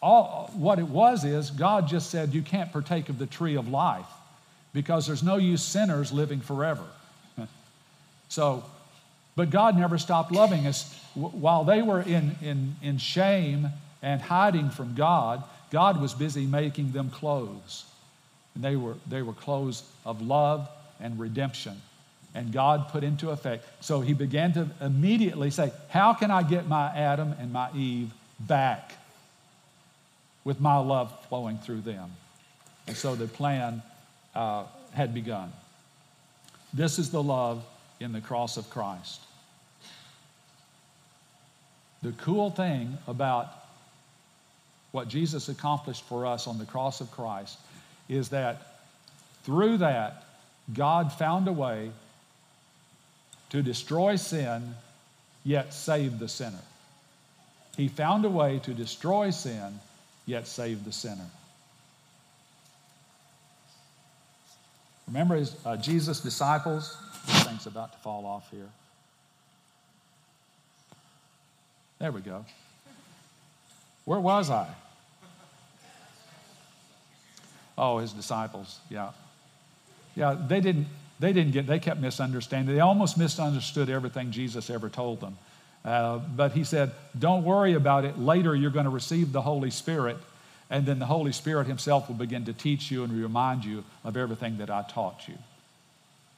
all, 0.00 0.50
what 0.54 0.78
it 0.78 0.88
was 0.88 1.24
is 1.24 1.50
God 1.50 1.88
just 1.88 2.10
said, 2.10 2.32
you 2.32 2.42
can't 2.42 2.72
partake 2.72 3.10
of 3.10 3.18
the 3.18 3.26
tree 3.26 3.56
of 3.56 3.68
life 3.68 4.06
because 4.74 5.06
there's 5.06 5.22
no 5.22 5.36
use 5.36 5.62
sinners 5.62 6.12
living 6.12 6.40
forever. 6.40 6.84
so, 8.28 8.62
but 9.36 9.48
God 9.48 9.78
never 9.78 9.96
stopped 9.96 10.32
loving 10.32 10.66
us. 10.66 11.00
While 11.14 11.64
they 11.64 11.80
were 11.80 12.02
in, 12.02 12.36
in, 12.42 12.76
in 12.82 12.98
shame 12.98 13.68
and 14.02 14.20
hiding 14.20 14.68
from 14.68 14.94
God, 14.94 15.42
God 15.70 16.00
was 16.00 16.12
busy 16.12 16.44
making 16.44 16.92
them 16.92 17.08
clothes. 17.08 17.86
And 18.54 18.62
they 18.62 18.76
were, 18.76 18.96
they 19.08 19.22
were 19.22 19.32
clothes 19.32 19.84
of 20.04 20.20
love 20.20 20.68
and 21.00 21.18
redemption. 21.18 21.80
And 22.34 22.52
God 22.52 22.88
put 22.88 23.04
into 23.04 23.30
effect. 23.30 23.64
So 23.80 24.00
he 24.00 24.12
began 24.12 24.52
to 24.54 24.68
immediately 24.80 25.50
say, 25.50 25.72
How 25.88 26.14
can 26.14 26.32
I 26.32 26.42
get 26.42 26.66
my 26.66 26.86
Adam 26.88 27.32
and 27.38 27.52
my 27.52 27.70
Eve 27.74 28.12
back 28.40 28.92
with 30.42 30.60
my 30.60 30.78
love 30.78 31.14
flowing 31.28 31.58
through 31.58 31.82
them? 31.82 32.10
And 32.88 32.96
so 32.96 33.14
the 33.14 33.28
plan 33.28 33.82
uh, 34.34 34.64
had 34.92 35.14
begun. 35.14 35.52
This 36.72 36.98
is 36.98 37.10
the 37.10 37.22
love 37.22 37.64
in 38.00 38.12
the 38.12 38.20
cross 38.20 38.56
of 38.56 38.68
Christ. 38.70 39.20
The 42.02 42.12
cool 42.12 42.50
thing 42.50 42.98
about 43.06 43.48
what 44.92 45.08
Jesus 45.08 45.48
accomplished 45.48 46.04
for 46.04 46.26
us 46.26 46.46
on 46.46 46.58
the 46.58 46.64
cross 46.64 47.00
of 47.00 47.10
Christ 47.10 47.58
is 48.08 48.28
that 48.28 48.80
through 49.44 49.78
that, 49.78 50.24
God 50.72 51.12
found 51.12 51.48
a 51.48 51.52
way 51.52 51.90
to 53.50 53.62
destroy 53.62 54.16
sin, 54.16 54.74
yet 55.44 55.72
save 55.72 56.18
the 56.18 56.28
sinner. 56.28 56.62
He 57.76 57.88
found 57.88 58.24
a 58.24 58.30
way 58.30 58.60
to 58.60 58.72
destroy 58.72 59.30
sin, 59.30 59.80
yet 60.26 60.46
save 60.46 60.84
the 60.84 60.92
sinner. 60.92 61.26
Remember 65.06 65.36
his, 65.36 65.54
uh, 65.64 65.76
Jesus' 65.76 66.20
disciples? 66.20 66.96
This 67.26 67.42
thing's 67.44 67.66
about 67.66 67.92
to 67.92 67.98
fall 67.98 68.26
off 68.26 68.50
here. 68.50 68.68
There 71.98 72.12
we 72.12 72.20
go. 72.20 72.44
Where 74.04 74.20
was 74.20 74.50
I? 74.50 74.68
Oh, 77.76 77.98
his 77.98 78.12
disciples, 78.12 78.78
yeah. 78.88 79.10
Yeah, 80.14 80.36
they 80.38 80.60
didn't, 80.60 80.86
they 81.18 81.32
didn't 81.32 81.52
get, 81.52 81.66
they 81.66 81.78
kept 81.78 82.00
misunderstanding. 82.00 82.74
They 82.74 82.80
almost 82.80 83.18
misunderstood 83.18 83.90
everything 83.90 84.30
Jesus 84.30 84.70
ever 84.70 84.88
told 84.88 85.20
them. 85.20 85.36
Uh, 85.84 86.18
but 86.18 86.52
he 86.52 86.64
said, 86.64 86.92
Don't 87.18 87.44
worry 87.44 87.74
about 87.74 88.04
it. 88.04 88.18
Later, 88.18 88.54
you're 88.54 88.70
going 88.70 88.84
to 88.84 88.90
receive 88.90 89.32
the 89.32 89.42
Holy 89.42 89.70
Spirit, 89.70 90.16
and 90.70 90.86
then 90.86 90.98
the 90.98 91.06
Holy 91.06 91.32
Spirit 91.32 91.66
Himself 91.66 92.08
will 92.08 92.16
begin 92.16 92.44
to 92.46 92.52
teach 92.52 92.90
you 92.90 93.04
and 93.04 93.12
remind 93.12 93.64
you 93.64 93.84
of 94.02 94.16
everything 94.16 94.58
that 94.58 94.70
I 94.70 94.82
taught 94.82 95.28
you. 95.28 95.34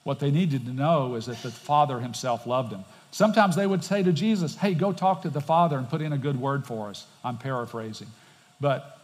What 0.04 0.21
they 0.21 0.30
needed 0.30 0.66
to 0.66 0.73
know 0.73 1.16
is 1.16 1.26
that 1.26 1.42
the 1.42 1.50
Father 1.50 1.99
Himself 1.99 2.47
loved 2.47 2.71
them. 2.71 2.85
Sometimes 3.11 3.56
they 3.56 3.66
would 3.66 3.83
say 3.83 4.02
to 4.02 4.12
Jesus, 4.12 4.56
Hey, 4.56 4.75
go 4.75 4.92
talk 4.92 5.23
to 5.23 5.30
the 5.30 5.40
Father 5.40 5.76
and 5.76 5.88
put 5.88 6.00
in 6.00 6.12
a 6.12 6.18
good 6.18 6.40
word 6.40 6.64
for 6.64 6.90
us. 6.90 7.06
I'm 7.25 7.38
paraphrasing. 7.38 8.09
But 8.61 9.00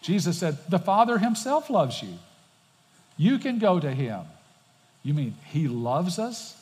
Jesus 0.00 0.38
said, 0.38 0.56
The 0.68 0.78
Father 0.78 1.18
Himself 1.18 1.68
loves 1.68 2.02
you. 2.02 2.14
You 3.18 3.38
can 3.38 3.58
go 3.58 3.78
to 3.78 3.90
Him. 3.90 4.22
You 5.02 5.14
mean 5.14 5.34
He 5.44 5.68
loves 5.68 6.18
us 6.18 6.56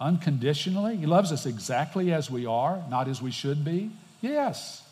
unconditionally? 0.00 0.96
He 0.96 1.06
loves 1.06 1.32
us 1.32 1.46
exactly 1.46 2.12
as 2.12 2.30
we 2.30 2.44
are, 2.44 2.82
not 2.90 3.08
as 3.08 3.22
we 3.22 3.30
should 3.30 3.64
be? 3.64 3.90
Yes. 4.20 4.82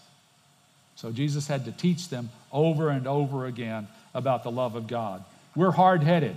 So 0.96 1.10
Jesus 1.10 1.46
had 1.46 1.64
to 1.64 1.72
teach 1.72 2.08
them 2.08 2.30
over 2.52 2.88
and 2.88 3.06
over 3.06 3.46
again 3.46 3.88
about 4.14 4.44
the 4.44 4.50
love 4.50 4.74
of 4.74 4.86
God. 4.86 5.24
We're 5.56 5.70
hard 5.70 6.02
headed. 6.02 6.36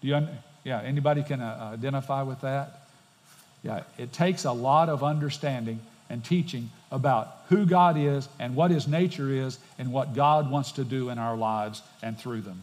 Do 0.00 0.08
you, 0.08 0.28
yeah, 0.64 0.80
anybody 0.82 1.22
can 1.22 1.40
uh, 1.40 1.70
identify 1.74 2.22
with 2.22 2.40
that? 2.40 2.80
Yeah, 3.62 3.82
it 3.98 4.12
takes 4.12 4.44
a 4.44 4.52
lot 4.52 4.88
of 4.88 5.04
understanding 5.04 5.80
and 6.10 6.24
teaching 6.24 6.70
about 6.90 7.36
who 7.48 7.64
God 7.64 7.96
is 7.96 8.28
and 8.38 8.56
what 8.56 8.70
His 8.70 8.86
nature 8.86 9.30
is 9.30 9.58
and 9.78 9.92
what 9.92 10.14
God 10.14 10.50
wants 10.50 10.72
to 10.72 10.84
do 10.84 11.08
in 11.08 11.18
our 11.18 11.36
lives 11.36 11.80
and 12.02 12.18
through 12.18 12.42
them. 12.42 12.62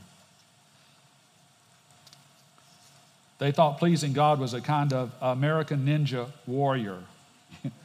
They 3.39 3.51
thought 3.53 3.79
pleasing 3.79 4.11
God 4.13 4.39
was 4.39 4.53
a 4.53 4.61
kind 4.61 4.91
of 4.91 5.11
American 5.21 5.85
ninja 5.85 6.27
warrior. 6.45 6.99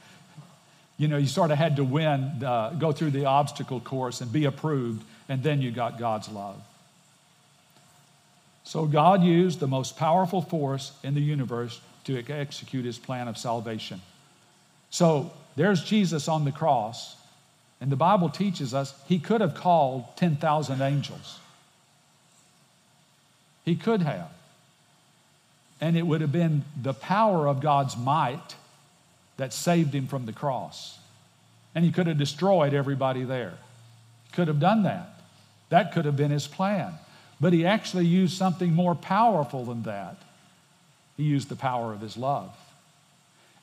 You 0.97 1.09
know, 1.09 1.17
you 1.17 1.27
sort 1.27 1.51
of 1.51 1.59
had 1.59 1.77
to 1.77 1.85
win, 1.85 2.43
uh, 2.45 2.71
go 2.79 2.93
through 2.93 3.11
the 3.11 3.25
obstacle 3.25 3.81
course 3.81 4.21
and 4.21 4.33
be 4.33 4.45
approved, 4.45 5.05
and 5.29 5.43
then 5.43 5.61
you 5.61 5.71
got 5.71 5.99
God's 5.99 6.29
love. 6.29 6.61
So 8.65 8.87
God 8.87 9.23
used 9.23 9.61
the 9.61 9.67
most 9.67 9.97
powerful 9.97 10.41
force 10.41 10.93
in 11.03 11.15
the 11.15 11.21
universe 11.21 11.81
to 12.05 12.23
execute 12.29 12.85
his 12.85 12.99
plan 12.99 13.29
of 13.29 13.37
salvation. 13.37 14.01
So 14.91 15.33
there's 15.57 15.83
Jesus 15.83 16.29
on 16.29 16.45
the 16.45 16.53
cross, 16.53 17.17
and 17.81 17.91
the 17.91 17.97
Bible 17.97 18.29
teaches 18.29 18.73
us 18.73 18.95
he 19.07 19.19
could 19.19 19.41
have 19.41 19.55
called 19.55 20.05
10,000 20.17 20.81
angels. 20.81 21.39
He 23.65 23.77
could 23.77 24.03
have. 24.03 24.31
And 25.81 25.97
it 25.97 26.07
would 26.07 26.21
have 26.21 26.33
been 26.33 26.65
the 26.81 26.95
power 26.95 27.49
of 27.49 27.61
God's 27.61 27.97
might 27.97 28.55
that 29.37 29.53
saved 29.53 29.95
him 29.95 30.07
from 30.07 30.27
the 30.27 30.33
cross. 30.33 30.99
And 31.75 31.85
he 31.85 31.91
could 31.91 32.07
have 32.07 32.19
destroyed 32.19 32.75
everybody 32.75 33.25
there. 33.25 33.55
He 34.27 34.33
could 34.33 34.49
have 34.49 34.61
done 34.61 34.85
that. 34.85 35.21
That 35.71 35.93
could 35.93 36.05
have 36.05 36.17
been 36.17 36.31
his 36.31 36.47
plan. 36.47 36.95
But 37.41 37.53
he 37.53 37.67
actually 37.67 38.07
used 38.07 38.37
something 38.37 38.73
more 38.73 38.95
powerful 38.95 39.65
than 39.65 39.83
that. 39.85 40.17
He 41.17 41.25
used 41.25 41.49
the 41.49 41.57
power 41.57 41.93
of 41.93 42.01
his 42.01 42.17
love. 42.17 42.55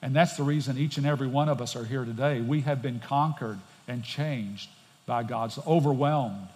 And 0.02 0.16
that's 0.16 0.36
the 0.36 0.44
reason 0.44 0.78
each 0.78 0.98
and 0.98 1.06
every 1.06 1.28
one 1.28 1.48
of 1.48 1.62
us 1.62 1.76
are 1.76 1.86
here 1.86 2.06
today. 2.06 2.42
We 2.42 2.62
have 2.62 2.82
been 2.82 3.00
conquered 3.00 3.60
and 3.88 4.04
changed 4.04 4.70
by 5.06 5.24
God's, 5.24 5.60
overwhelmed 5.66 6.48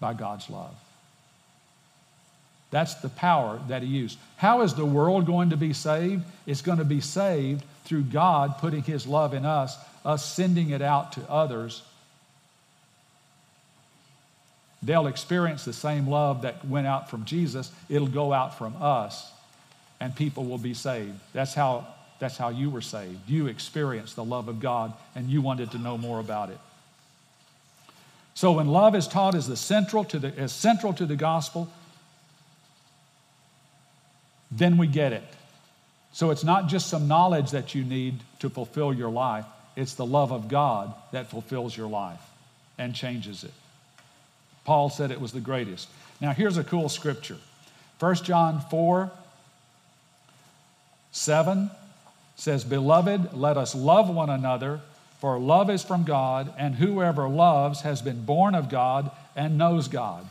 by 0.00 0.14
God's 0.14 0.48
love. 0.48 0.74
That's 2.70 2.94
the 2.96 3.08
power 3.08 3.60
that 3.68 3.82
he 3.82 3.88
used. 3.88 4.18
How 4.36 4.60
is 4.60 4.74
the 4.74 4.84
world 4.84 5.26
going 5.26 5.50
to 5.50 5.56
be 5.56 5.72
saved? 5.72 6.24
It's 6.46 6.60
going 6.60 6.78
to 6.78 6.84
be 6.84 7.00
saved 7.00 7.64
through 7.84 8.02
God 8.02 8.58
putting 8.58 8.82
his 8.82 9.06
love 9.06 9.32
in 9.32 9.46
us, 9.46 9.76
us 10.04 10.24
sending 10.24 10.70
it 10.70 10.82
out 10.82 11.12
to 11.12 11.30
others. 11.30 11.82
They'll 14.82 15.06
experience 15.06 15.64
the 15.64 15.72
same 15.72 16.06
love 16.06 16.42
that 16.42 16.64
went 16.64 16.86
out 16.86 17.10
from 17.10 17.24
Jesus, 17.24 17.72
it'll 17.88 18.06
go 18.06 18.32
out 18.32 18.56
from 18.58 18.76
us, 18.80 19.30
and 19.98 20.14
people 20.14 20.44
will 20.44 20.58
be 20.58 20.74
saved. 20.74 21.18
That's 21.32 21.54
how, 21.54 21.86
that's 22.18 22.36
how 22.36 22.50
you 22.50 22.70
were 22.70 22.82
saved. 22.82 23.28
You 23.28 23.46
experienced 23.46 24.14
the 24.14 24.24
love 24.24 24.48
of 24.48 24.60
God, 24.60 24.92
and 25.16 25.28
you 25.28 25.40
wanted 25.40 25.70
to 25.72 25.78
know 25.78 25.96
more 25.96 26.20
about 26.20 26.50
it. 26.50 26.58
So 28.34 28.52
when 28.52 28.68
love 28.68 28.94
is 28.94 29.08
taught 29.08 29.34
as, 29.34 29.48
the 29.48 29.56
central 29.56 30.04
to 30.04 30.18
the, 30.20 30.38
as 30.38 30.52
central 30.52 30.92
to 30.92 31.06
the 31.06 31.16
gospel, 31.16 31.68
then 34.50 34.76
we 34.76 34.86
get 34.86 35.12
it. 35.12 35.24
So 36.12 36.30
it's 36.30 36.44
not 36.44 36.68
just 36.68 36.88
some 36.88 37.06
knowledge 37.06 37.50
that 37.50 37.74
you 37.74 37.84
need 37.84 38.20
to 38.40 38.48
fulfill 38.48 38.92
your 38.92 39.10
life, 39.10 39.44
it's 39.76 39.94
the 39.94 40.06
love 40.06 40.32
of 40.32 40.48
God 40.48 40.94
that 41.12 41.30
fulfills 41.30 41.76
your 41.76 41.88
life 41.88 42.20
and 42.78 42.94
changes 42.94 43.44
it. 43.44 43.52
Paul 44.64 44.90
said 44.90 45.10
it 45.10 45.20
was 45.20 45.32
the 45.32 45.40
greatest. 45.40 45.88
Now, 46.20 46.32
here's 46.32 46.56
a 46.56 46.64
cool 46.64 46.88
scripture 46.88 47.38
1 48.00 48.14
John 48.16 48.60
4 48.70 49.10
7 51.12 51.70
says, 52.36 52.64
Beloved, 52.64 53.34
let 53.34 53.56
us 53.56 53.74
love 53.74 54.08
one 54.08 54.30
another, 54.30 54.80
for 55.20 55.38
love 55.38 55.70
is 55.70 55.82
from 55.82 56.04
God, 56.04 56.52
and 56.56 56.76
whoever 56.76 57.28
loves 57.28 57.80
has 57.80 58.02
been 58.02 58.24
born 58.24 58.54
of 58.54 58.68
God 58.68 59.10
and 59.34 59.58
knows 59.58 59.88
God. 59.88 60.28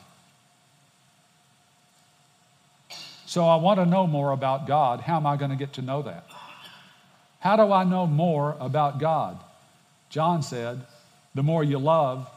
So 3.37 3.45
I 3.45 3.57
want 3.57 3.79
to 3.79 3.85
know 3.85 4.07
more 4.07 4.31
about 4.31 4.65
God. 4.65 4.99
How 4.99 5.17
am 5.17 5.27
I 5.27 5.37
going 5.37 5.51
to 5.51 5.55
get 5.55 5.73
to 5.73 5.83
know 5.83 6.01
that? 6.01 6.25
How 7.39 7.55
do 7.55 7.71
I 7.71 7.83
know 7.83 8.07
more 8.07 8.57
about 8.59 8.99
God? 8.99 9.37
John 10.09 10.41
said, 10.41 10.81
the 11.35 11.43
more 11.43 11.63
you 11.63 11.77
love, 11.77 12.27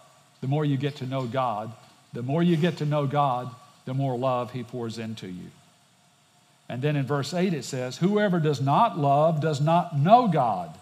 the 0.42 0.46
more 0.46 0.62
you 0.62 0.76
get 0.76 0.96
to 0.96 1.06
know 1.06 1.24
God. 1.24 1.72
The 2.12 2.20
more 2.20 2.42
you 2.42 2.54
get 2.54 2.76
to 2.76 2.84
know 2.84 3.06
God, 3.06 3.50
the 3.86 3.94
more 3.94 4.14
love 4.18 4.50
He 4.52 4.62
pours 4.62 4.98
into 4.98 5.26
you. 5.26 5.50
And 6.68 6.82
then 6.82 6.96
in 6.96 7.06
verse 7.06 7.32
8 7.32 7.54
it 7.54 7.64
says, 7.64 7.96
Whoever 7.96 8.38
does 8.38 8.60
not 8.60 8.98
love 8.98 9.40
does 9.40 9.58
not 9.58 9.98
know 9.98 10.28
God, 10.28 10.76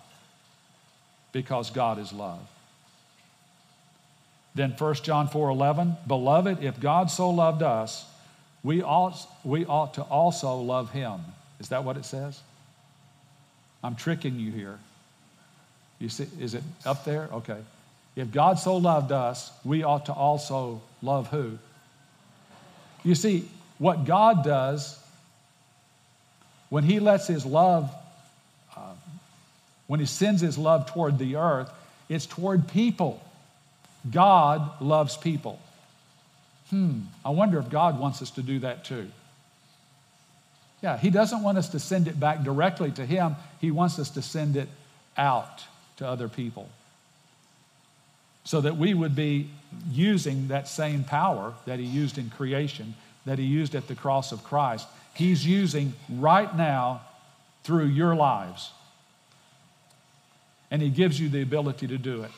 because 1.31 1.70
God 1.70 2.00
is 2.00 2.12
love. 2.12 2.40
Then 4.57 4.74
1 4.76 4.94
John 4.94 5.28
4 5.28 5.48
11, 5.50 5.96
Beloved, 6.09 6.64
if 6.64 6.81
God 6.81 7.09
so 7.09 7.31
loved 7.31 7.62
us, 7.62 8.04
we 8.62 8.83
ought, 8.83 9.16
we 9.44 9.64
ought 9.64 9.94
to 9.94 10.03
also 10.03 10.57
love 10.57 10.90
him. 10.90 11.21
Is 11.61 11.68
that 11.68 11.85
what 11.85 11.97
it 11.97 12.05
says? 12.05 12.40
I'm 13.83 13.94
tricking 13.94 14.38
you 14.38 14.51
here. 14.51 14.79
You 15.99 16.09
see, 16.09 16.27
is 16.40 16.55
it 16.55 16.62
up 16.85 17.05
there? 17.05 17.29
Okay. 17.33 17.59
If 18.16 18.33
God 18.33 18.59
so 18.59 18.77
loved 18.77 19.12
us, 19.12 19.53
we 19.64 19.83
ought 19.83 20.07
to 20.07 20.12
also 20.12 20.81
love 21.03 21.29
who? 21.29 21.59
You 23.05 23.14
see, 23.14 23.49
what 23.79 24.05
God 24.05 24.42
does 24.44 24.99
when 26.68 26.85
He 26.85 27.01
lets 27.01 27.27
His 27.27 27.47
love, 27.47 27.92
uh, 28.77 28.92
when 29.87 30.01
He 30.01 30.07
sends 30.07 30.40
His 30.40 30.59
love 30.59 30.90
toward 30.90 31.18
the 31.18 31.37
earth, 31.37 31.71
it's 32.09 32.27
toward 32.27 32.68
people. 32.68 33.23
God 34.11 34.81
loves 34.81 35.16
people. 35.16 35.61
Hmm, 36.70 37.00
I 37.24 37.31
wonder 37.31 37.59
if 37.59 37.70
God 37.70 37.98
wants 37.98 38.20
us 38.20 38.31
to 38.33 38.42
do 38.42 38.59
that 38.61 38.85
too. 38.85 39.09
Yeah, 40.83 40.96
He 40.96 41.11
doesn't 41.11 41.42
want 41.42 41.59
us 41.59 41.70
to 41.70 41.81
send 41.81 42.09
it 42.09 42.20
back 42.20 42.42
directly 42.42 42.90
to 42.92 43.07
Him, 43.07 43.37
He 43.61 43.70
wants 43.70 43.98
us 43.98 44.11
to 44.11 44.22
send 44.22 44.57
it 44.57 44.68
out 45.16 45.64
to 45.96 46.07
other 46.07 46.28
people. 46.28 46.68
So 48.44 48.61
that 48.61 48.76
we 48.76 48.94
would 48.94 49.14
be 49.14 49.50
using 49.90 50.48
that 50.48 50.68
same 50.68 51.04
power 51.04 51.54
that 51.66 51.78
He 51.78 51.85
used 51.85 52.18
in 52.18 52.31
creation, 52.31 52.94
that 53.26 53.38
He 53.38 53.44
used 53.44 53.74
at 53.74 53.88
the 53.88 53.94
cross 53.94 54.33
of 54.33 54.44
Christ, 54.44 54.87
He's 55.14 55.44
using 55.44 55.94
right 56.09 56.54
now 56.57 57.00
through 57.64 57.87
your 57.87 58.14
lives. 58.14 58.70
And 60.70 60.81
He 60.83 60.90
gives 60.90 61.18
you 61.18 61.28
the 61.28 61.42
ability 61.42 61.88
to 61.88 61.98
do 61.98 62.22
it. 62.22 62.31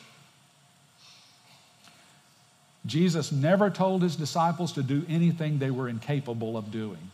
Jesus 2.85 3.31
never 3.31 3.69
told 3.69 4.01
his 4.01 4.15
disciples 4.15 4.73
to 4.73 4.83
do 4.83 5.05
anything 5.07 5.59
they 5.59 5.71
were 5.71 5.87
incapable 5.87 6.57
of 6.57 6.71
doing. 6.71 7.11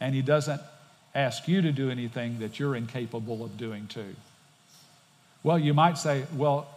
And 0.00 0.14
he 0.14 0.22
doesn't 0.22 0.60
ask 1.14 1.48
you 1.48 1.62
to 1.62 1.72
do 1.72 1.90
anything 1.90 2.40
that 2.40 2.58
you're 2.58 2.76
incapable 2.76 3.44
of 3.44 3.56
doing 3.56 3.86
too. 3.86 4.14
Well, 5.42 5.58
you 5.58 5.72
might 5.72 5.96
say, 5.96 6.24
well, 6.36 6.68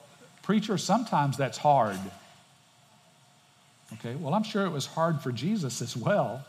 preacher, 0.44 0.78
sometimes 0.78 1.36
that's 1.36 1.58
hard. 1.58 2.00
Okay, 3.94 4.15
well, 4.15 4.34
I'm 4.34 4.44
sure 4.44 4.65
it 4.65 4.72
was 4.72 4.86
hard 4.86 5.20
for 5.22 5.34
Jesus 5.34 5.82
as 5.82 5.98
well. 5.98 6.46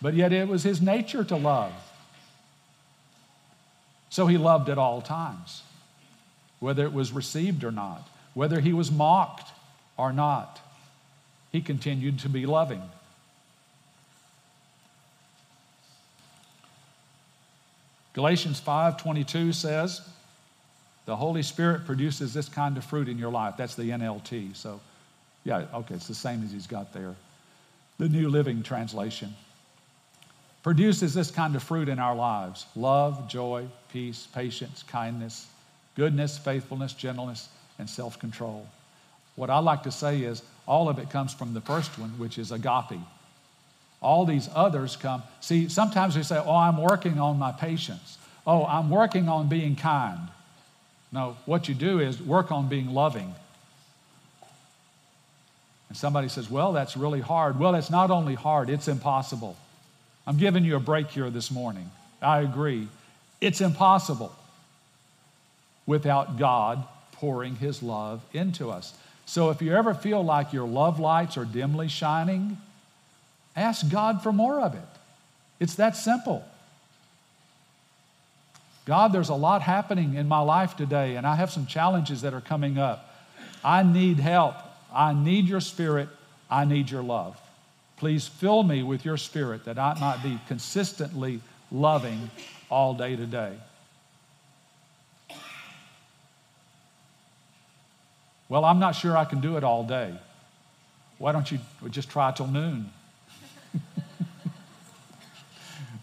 But 0.00 0.14
yet 0.14 0.32
it 0.32 0.46
was 0.46 0.62
his 0.62 0.80
nature 0.80 1.24
to 1.24 1.36
love. 1.36 1.72
So 4.10 4.28
he 4.28 4.38
loved 4.38 4.68
at 4.68 4.78
all 4.78 5.02
times, 5.02 5.62
whether 6.60 6.84
it 6.84 6.92
was 6.92 7.10
received 7.10 7.64
or 7.64 7.72
not 7.72 8.08
whether 8.34 8.60
he 8.60 8.72
was 8.72 8.90
mocked 8.90 9.50
or 9.96 10.12
not, 10.12 10.60
he 11.50 11.62
continued 11.62 12.18
to 12.18 12.28
be 12.28 12.46
loving. 12.46 12.82
Galatians 18.12 18.60
5:22 18.60 19.52
says, 19.52 20.00
"The 21.04 21.16
Holy 21.16 21.42
Spirit 21.42 21.84
produces 21.84 22.32
this 22.32 22.48
kind 22.48 22.76
of 22.76 22.84
fruit 22.84 23.08
in 23.08 23.18
your 23.18 23.30
life." 23.30 23.56
That's 23.56 23.74
the 23.74 23.90
NLT. 23.90 24.54
So, 24.54 24.80
yeah, 25.42 25.66
okay, 25.74 25.96
it's 25.96 26.06
the 26.06 26.14
same 26.14 26.44
as 26.44 26.52
he's 26.52 26.68
got 26.68 26.92
there. 26.92 27.16
The 27.98 28.08
New 28.08 28.28
Living 28.28 28.62
Translation 28.62 29.36
produces 30.62 31.12
this 31.12 31.30
kind 31.30 31.54
of 31.56 31.62
fruit 31.62 31.88
in 31.88 31.98
our 31.98 32.14
lives: 32.14 32.66
love, 32.76 33.28
joy, 33.28 33.68
peace, 33.92 34.28
patience, 34.32 34.84
kindness, 34.84 35.46
goodness, 35.96 36.38
faithfulness, 36.38 36.92
gentleness, 36.92 37.48
and 37.78 37.88
self 37.88 38.18
control. 38.18 38.66
What 39.36 39.50
I 39.50 39.58
like 39.58 39.82
to 39.84 39.92
say 39.92 40.20
is 40.22 40.42
all 40.66 40.88
of 40.88 40.98
it 40.98 41.10
comes 41.10 41.34
from 41.34 41.54
the 41.54 41.60
first 41.60 41.98
one, 41.98 42.10
which 42.10 42.38
is 42.38 42.52
agape. 42.52 43.00
All 44.00 44.24
these 44.26 44.48
others 44.54 44.96
come. 44.96 45.22
See, 45.40 45.68
sometimes 45.68 46.16
we 46.16 46.22
say, 46.22 46.36
Oh, 46.36 46.54
I'm 46.54 46.80
working 46.80 47.18
on 47.18 47.38
my 47.38 47.52
patience. 47.52 48.18
Oh, 48.46 48.64
I'm 48.66 48.90
working 48.90 49.28
on 49.28 49.48
being 49.48 49.76
kind. 49.76 50.28
No, 51.10 51.36
what 51.46 51.68
you 51.68 51.74
do 51.74 52.00
is 52.00 52.20
work 52.20 52.52
on 52.52 52.68
being 52.68 52.92
loving. 52.92 53.34
And 55.88 55.96
somebody 55.96 56.28
says, 56.28 56.50
Well, 56.50 56.72
that's 56.72 56.96
really 56.96 57.20
hard. 57.20 57.58
Well, 57.58 57.74
it's 57.74 57.90
not 57.90 58.10
only 58.10 58.34
hard, 58.34 58.68
it's 58.70 58.88
impossible. 58.88 59.56
I'm 60.26 60.38
giving 60.38 60.64
you 60.64 60.76
a 60.76 60.80
break 60.80 61.10
here 61.10 61.30
this 61.30 61.50
morning. 61.50 61.90
I 62.22 62.40
agree. 62.40 62.88
It's 63.40 63.60
impossible 63.60 64.34
without 65.86 66.38
God 66.38 66.84
pouring 67.14 67.56
his 67.56 67.82
love 67.82 68.22
into 68.32 68.70
us. 68.70 68.94
So 69.26 69.50
if 69.50 69.62
you 69.62 69.74
ever 69.74 69.94
feel 69.94 70.22
like 70.22 70.52
your 70.52 70.66
love 70.66 71.00
lights 71.00 71.36
are 71.36 71.44
dimly 71.44 71.88
shining, 71.88 72.58
ask 73.56 73.88
God 73.90 74.22
for 74.22 74.32
more 74.32 74.60
of 74.60 74.74
it. 74.74 74.80
It's 75.60 75.76
that 75.76 75.96
simple. 75.96 76.44
God, 78.84 79.12
there's 79.12 79.30
a 79.30 79.34
lot 79.34 79.62
happening 79.62 80.14
in 80.14 80.28
my 80.28 80.40
life 80.40 80.76
today, 80.76 81.16
and 81.16 81.26
I 81.26 81.36
have 81.36 81.50
some 81.50 81.64
challenges 81.64 82.20
that 82.20 82.34
are 82.34 82.42
coming 82.42 82.76
up. 82.76 83.14
I 83.64 83.82
need 83.82 84.18
help. 84.18 84.56
I 84.94 85.14
need 85.14 85.46
your 85.46 85.60
spirit. 85.60 86.08
I 86.50 86.66
need 86.66 86.90
your 86.90 87.02
love. 87.02 87.40
Please 87.96 88.26
fill 88.26 88.62
me 88.62 88.82
with 88.82 89.04
your 89.04 89.16
spirit 89.16 89.64
that 89.64 89.78
I 89.78 89.98
might 89.98 90.22
be 90.22 90.38
consistently 90.48 91.40
loving 91.72 92.30
all 92.68 92.92
day 92.92 93.16
today. 93.16 93.54
Well, 98.48 98.64
I'm 98.64 98.78
not 98.78 98.92
sure 98.94 99.16
I 99.16 99.24
can 99.24 99.40
do 99.40 99.56
it 99.56 99.64
all 99.64 99.84
day. 99.84 100.14
Why 101.18 101.32
don't 101.32 101.50
you 101.50 101.58
just 101.90 102.10
try 102.10 102.30
till 102.32 102.46
noon? 102.46 102.90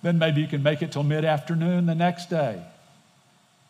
then 0.01 0.17
maybe 0.17 0.41
you 0.41 0.47
can 0.47 0.63
make 0.63 0.82
it 0.82 0.91
till 0.91 1.04
mid 1.04 1.25
afternoon 1.25 1.86
the 1.86 1.95
next 1.95 2.30
day. 2.30 2.62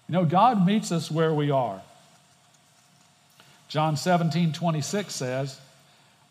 You 0.08 0.14
know, 0.14 0.26
God 0.26 0.66
meets 0.66 0.92
us 0.92 1.10
where 1.12 1.34
we 1.34 1.52
are. 1.52 1.82
John 3.68 3.96
17, 3.96 4.52
26 4.52 5.14
says, 5.14 5.60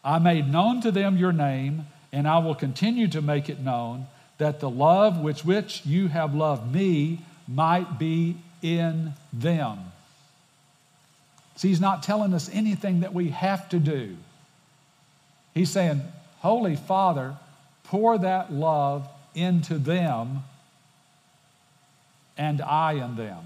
I 0.04 0.18
made 0.18 0.50
known 0.50 0.80
to 0.82 0.90
them 0.90 1.16
your 1.16 1.32
name, 1.32 1.86
and 2.12 2.28
I 2.28 2.38
will 2.38 2.54
continue 2.54 3.08
to 3.08 3.22
make 3.22 3.48
it 3.48 3.60
known, 3.60 4.06
that 4.38 4.60
the 4.60 4.70
love 4.70 5.18
with 5.18 5.44
which 5.44 5.84
you 5.84 6.08
have 6.08 6.34
loved 6.34 6.72
me 6.72 7.20
might 7.46 7.98
be 7.98 8.36
in 8.62 9.14
them. 9.32 9.92
See, 11.60 11.68
he's 11.68 11.78
not 11.78 12.02
telling 12.02 12.32
us 12.32 12.48
anything 12.54 13.00
that 13.00 13.12
we 13.12 13.28
have 13.28 13.68
to 13.68 13.78
do. 13.78 14.16
He's 15.52 15.68
saying, 15.68 16.00
Holy 16.38 16.74
Father, 16.74 17.36
pour 17.84 18.16
that 18.16 18.50
love 18.50 19.06
into 19.34 19.76
them 19.76 20.42
and 22.38 22.62
I 22.62 22.92
in 22.92 23.14
them. 23.16 23.44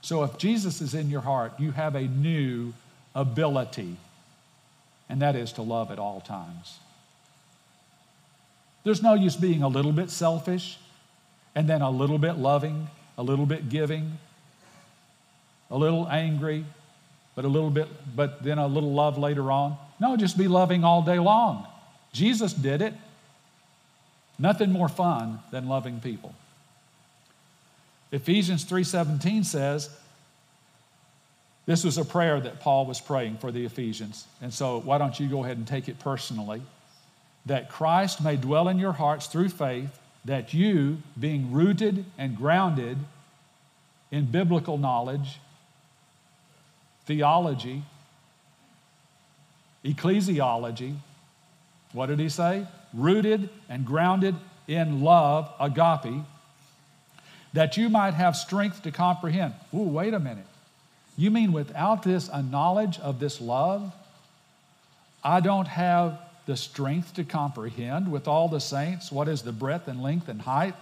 So 0.00 0.22
if 0.22 0.38
Jesus 0.38 0.80
is 0.80 0.94
in 0.94 1.10
your 1.10 1.20
heart, 1.20 1.60
you 1.60 1.72
have 1.72 1.94
a 1.94 2.08
new 2.08 2.72
ability, 3.14 3.98
and 5.10 5.20
that 5.20 5.36
is 5.36 5.52
to 5.52 5.62
love 5.62 5.90
at 5.90 5.98
all 5.98 6.22
times. 6.22 6.78
There's 8.82 9.02
no 9.02 9.12
use 9.12 9.36
being 9.36 9.62
a 9.62 9.68
little 9.68 9.92
bit 9.92 10.08
selfish 10.08 10.78
and 11.54 11.68
then 11.68 11.82
a 11.82 11.90
little 11.90 12.16
bit 12.16 12.38
loving, 12.38 12.88
a 13.18 13.22
little 13.22 13.44
bit 13.44 13.68
giving, 13.68 14.16
a 15.70 15.76
little 15.76 16.08
angry, 16.08 16.64
but 17.34 17.44
a 17.44 17.48
little 17.48 17.70
bit, 17.70 17.88
but 18.14 18.42
then 18.42 18.58
a 18.58 18.66
little 18.66 18.92
love 18.92 19.18
later 19.18 19.50
on. 19.50 19.76
No, 20.00 20.16
just 20.16 20.36
be 20.38 20.48
loving 20.48 20.84
all 20.84 21.02
day 21.02 21.18
long. 21.18 21.66
Jesus 22.12 22.52
did 22.52 22.82
it. 22.82 22.94
Nothing 24.38 24.70
more 24.70 24.88
fun 24.88 25.40
than 25.50 25.68
loving 25.68 26.00
people. 26.00 26.34
Ephesians 28.12 28.64
3:17 28.64 29.44
says 29.44 29.90
this 31.66 31.82
was 31.82 31.96
a 31.96 32.04
prayer 32.04 32.40
that 32.40 32.60
Paul 32.60 32.86
was 32.86 33.00
praying 33.00 33.38
for 33.38 33.50
the 33.50 33.64
Ephesians. 33.64 34.26
And 34.42 34.52
so 34.52 34.80
why 34.80 34.98
don't 34.98 35.18
you 35.18 35.28
go 35.28 35.44
ahead 35.44 35.56
and 35.56 35.66
take 35.66 35.88
it 35.88 35.98
personally? 35.98 36.62
That 37.46 37.70
Christ 37.70 38.22
may 38.22 38.36
dwell 38.36 38.68
in 38.68 38.78
your 38.78 38.92
hearts 38.92 39.26
through 39.26 39.48
faith, 39.48 39.98
that 40.24 40.52
you, 40.52 40.98
being 41.18 41.52
rooted 41.52 42.04
and 42.18 42.36
grounded 42.36 42.98
in 44.10 44.26
biblical 44.26 44.78
knowledge, 44.78 45.40
theology, 47.06 47.82
ecclesiology. 49.84 50.96
What 51.92 52.06
did 52.06 52.18
he 52.18 52.28
say? 52.28 52.66
Rooted 52.92 53.48
and 53.68 53.84
grounded 53.84 54.34
in 54.66 55.02
love, 55.02 55.52
agape, 55.60 56.22
that 57.52 57.76
you 57.76 57.88
might 57.88 58.14
have 58.14 58.36
strength 58.36 58.82
to 58.82 58.90
comprehend. 58.90 59.54
Ooh, 59.74 59.82
wait 59.82 60.14
a 60.14 60.18
minute. 60.18 60.46
You 61.16 61.30
mean 61.30 61.52
without 61.52 62.02
this 62.02 62.28
a 62.32 62.42
knowledge 62.42 62.98
of 62.98 63.20
this 63.20 63.40
love, 63.40 63.92
I 65.22 65.40
don't 65.40 65.68
have 65.68 66.18
the 66.46 66.56
strength 66.56 67.14
to 67.14 67.24
comprehend 67.24 68.10
with 68.10 68.26
all 68.26 68.48
the 68.48 68.60
saints 68.60 69.12
what 69.12 69.28
is 69.28 69.42
the 69.42 69.52
breadth 69.52 69.88
and 69.88 70.02
length 70.02 70.28
and 70.28 70.42
height 70.42 70.74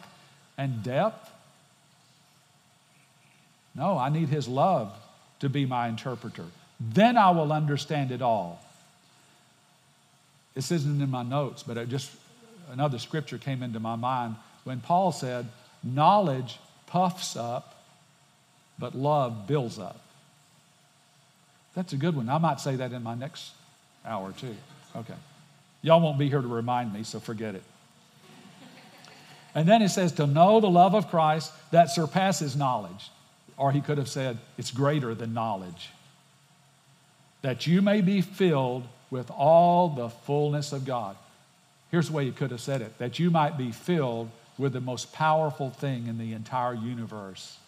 and 0.56 0.82
depth? 0.82 1.30
No, 3.74 3.96
I 3.98 4.08
need 4.08 4.28
his 4.28 4.48
love 4.48 4.96
to 5.42 5.48
be 5.48 5.66
my 5.66 5.88
interpreter. 5.88 6.44
Then 6.78 7.16
I 7.16 7.30
will 7.30 7.52
understand 7.52 8.12
it 8.12 8.22
all. 8.22 8.64
This 10.54 10.70
isn't 10.70 11.02
in 11.02 11.10
my 11.10 11.24
notes, 11.24 11.64
but 11.64 11.88
just 11.88 12.12
another 12.70 13.00
scripture 13.00 13.38
came 13.38 13.60
into 13.60 13.80
my 13.80 13.96
mind 13.96 14.36
when 14.62 14.78
Paul 14.78 15.10
said, 15.10 15.48
Knowledge 15.82 16.60
puffs 16.86 17.34
up, 17.34 17.82
but 18.78 18.94
love 18.94 19.48
builds 19.48 19.80
up. 19.80 20.00
That's 21.74 21.92
a 21.92 21.96
good 21.96 22.14
one. 22.14 22.28
I 22.28 22.38
might 22.38 22.60
say 22.60 22.76
that 22.76 22.92
in 22.92 23.02
my 23.02 23.16
next 23.16 23.50
hour, 24.04 24.30
too. 24.30 24.54
Okay. 24.94 25.14
Y'all 25.82 26.00
won't 26.00 26.20
be 26.20 26.28
here 26.28 26.40
to 26.40 26.46
remind 26.46 26.92
me, 26.92 27.02
so 27.02 27.18
forget 27.18 27.56
it. 27.56 27.64
And 29.56 29.68
then 29.68 29.82
it 29.82 29.88
says, 29.88 30.12
to 30.12 30.26
know 30.28 30.60
the 30.60 30.70
love 30.70 30.94
of 30.94 31.08
Christ 31.08 31.52
that 31.72 31.90
surpasses 31.90 32.54
knowledge. 32.54 33.10
Or 33.56 33.72
he 33.72 33.80
could 33.80 33.98
have 33.98 34.08
said, 34.08 34.38
It's 34.58 34.70
greater 34.70 35.14
than 35.14 35.34
knowledge. 35.34 35.90
That 37.42 37.66
you 37.66 37.82
may 37.82 38.00
be 38.00 38.20
filled 38.20 38.86
with 39.10 39.30
all 39.30 39.88
the 39.88 40.08
fullness 40.08 40.72
of 40.72 40.84
God. 40.84 41.16
Here's 41.90 42.08
the 42.08 42.14
way 42.14 42.24
he 42.24 42.32
could 42.32 42.50
have 42.50 42.60
said 42.60 42.80
it 42.80 42.96
that 42.98 43.18
you 43.18 43.30
might 43.30 43.58
be 43.58 43.70
filled 43.70 44.30
with 44.58 44.72
the 44.72 44.80
most 44.80 45.12
powerful 45.12 45.70
thing 45.70 46.06
in 46.06 46.18
the 46.18 46.32
entire 46.32 46.74
universe 46.74 47.58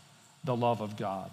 the 0.44 0.55
love 0.55 0.81
of 0.81 0.97
God. 0.97 1.31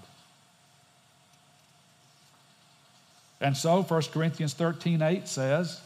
And 3.41 3.57
so 3.57 3.81
1 3.81 4.01
Corinthians 4.13 4.53
13 4.53 5.01
8 5.01 5.27
says, 5.27 5.81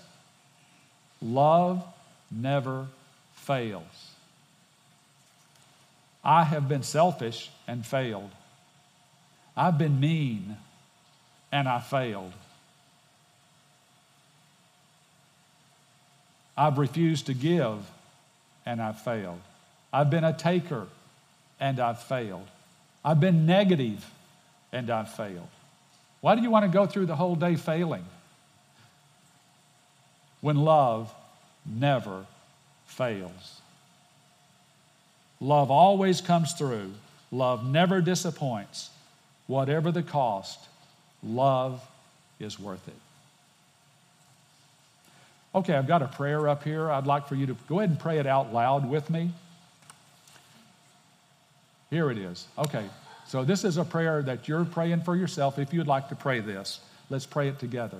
Love 1.21 1.84
never 2.30 2.88
fails. 3.36 4.12
I 6.23 6.43
have 6.43 6.67
been 6.67 6.84
selfish 6.84 7.49
and 7.67 7.86
failed. 7.86 8.32
I've 9.57 9.77
been 9.77 9.99
mean 9.99 10.57
and 11.51 11.67
I 11.67 11.79
failed. 11.79 12.33
I've 16.57 16.77
refused 16.77 17.27
to 17.27 17.33
give 17.33 17.79
and 18.65 18.81
I've 18.81 18.99
failed. 18.99 19.41
I've 19.91 20.09
been 20.09 20.23
a 20.23 20.33
taker 20.33 20.87
and 21.59 21.79
I've 21.79 22.01
failed. 22.01 22.47
I've 23.03 23.19
been 23.19 23.45
negative 23.45 24.05
and 24.71 24.89
I've 24.89 25.11
failed. 25.11 25.47
Why 26.21 26.35
do 26.35 26.41
you 26.41 26.49
want 26.49 26.65
to 26.65 26.71
go 26.71 26.85
through 26.85 27.05
the 27.05 27.15
whole 27.15 27.35
day 27.35 27.55
failing? 27.55 28.05
When 30.41 30.57
love 30.57 31.13
never 31.65 32.25
fails. 32.85 33.61
Love 35.39 35.69
always 35.69 36.21
comes 36.21 36.53
through. 36.53 36.91
Love 37.31 37.65
never 37.65 38.01
disappoints. 38.01 38.89
Whatever 39.47 39.91
the 39.91 40.03
cost, 40.03 40.60
love 41.23 41.81
is 42.39 42.60
worth 42.60 42.88
it. 42.88 42.95
Okay, 45.53 45.73
I've 45.73 45.88
got 45.88 46.01
a 46.01 46.08
prayer 46.08 46.49
up 46.49 46.63
here. 46.63 46.91
I'd 46.91 47.08
like 47.08 47.27
for 47.27 47.36
you 47.36 47.45
to 47.45 47.55
go 47.69 47.79
ahead 47.79 47.89
and 47.89 47.99
pray 47.99 48.19
it 48.19 48.27
out 48.27 48.53
loud 48.53 48.89
with 48.89 49.10
me. 49.10 49.31
Here 51.89 52.12
it 52.12 52.17
is. 52.17 52.47
Okay, 52.58 52.84
so 53.25 53.45
this 53.45 53.63
is 53.63 53.77
a 53.77 53.86
prayer 53.86 54.21
that 54.23 54.47
you're 54.47 54.65
praying 54.65 55.01
for 55.01 55.15
yourself 55.15 55.58
if 55.58 55.73
you'd 55.73 55.88
like 55.88 56.10
to 56.10 56.15
pray 56.15 56.41
this. 56.41 56.81
Let's 57.10 57.25
pray 57.25 57.47
it 57.47 57.60
together. 57.60 57.99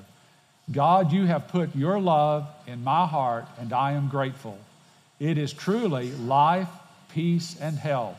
God, 0.71 1.12
you 1.12 1.25
have 1.25 1.47
put 1.47 1.75
your 1.75 1.99
love 1.99 2.47
in 2.67 2.84
my 2.84 3.05
heart, 3.05 3.45
and 3.60 3.71
I 3.71 3.93
am 3.93 4.10
grateful. 4.10 4.58
It 5.19 5.38
is 5.38 5.53
truly 5.53 6.12
life, 6.12 6.67
peace, 7.13 7.55
and 7.62 7.77
health. 7.77 8.17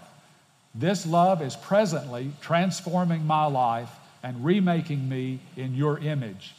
This 0.78 1.06
love 1.06 1.40
is 1.40 1.56
presently 1.56 2.32
transforming 2.42 3.26
my 3.26 3.46
life 3.46 3.90
and 4.22 4.44
remaking 4.44 5.08
me 5.08 5.40
in 5.56 5.74
your 5.74 5.98
image. 5.98 6.54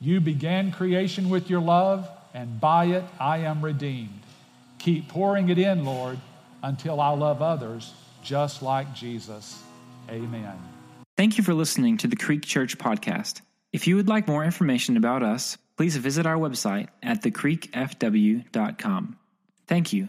You 0.00 0.20
began 0.20 0.72
creation 0.72 1.28
with 1.28 1.50
your 1.50 1.60
love, 1.60 2.08
and 2.32 2.58
by 2.60 2.86
it 2.86 3.04
I 3.20 3.38
am 3.38 3.62
redeemed. 3.62 4.20
Keep 4.78 5.08
pouring 5.08 5.50
it 5.50 5.58
in, 5.58 5.84
Lord, 5.84 6.18
until 6.62 6.98
I 7.00 7.10
love 7.10 7.42
others 7.42 7.92
just 8.22 8.62
like 8.62 8.94
Jesus. 8.94 9.62
Amen. 10.08 10.56
Thank 11.16 11.36
you 11.36 11.44
for 11.44 11.52
listening 11.52 11.98
to 11.98 12.06
the 12.06 12.16
Creek 12.16 12.44
Church 12.44 12.78
podcast. 12.78 13.42
If 13.72 13.86
you 13.86 13.96
would 13.96 14.08
like 14.08 14.26
more 14.28 14.44
information 14.44 14.96
about 14.96 15.22
us, 15.22 15.58
please 15.76 15.96
visit 15.96 16.24
our 16.24 16.36
website 16.36 16.88
at 17.02 17.22
thecreekfw.com. 17.22 19.16
Thank 19.66 19.92
you 19.92 20.08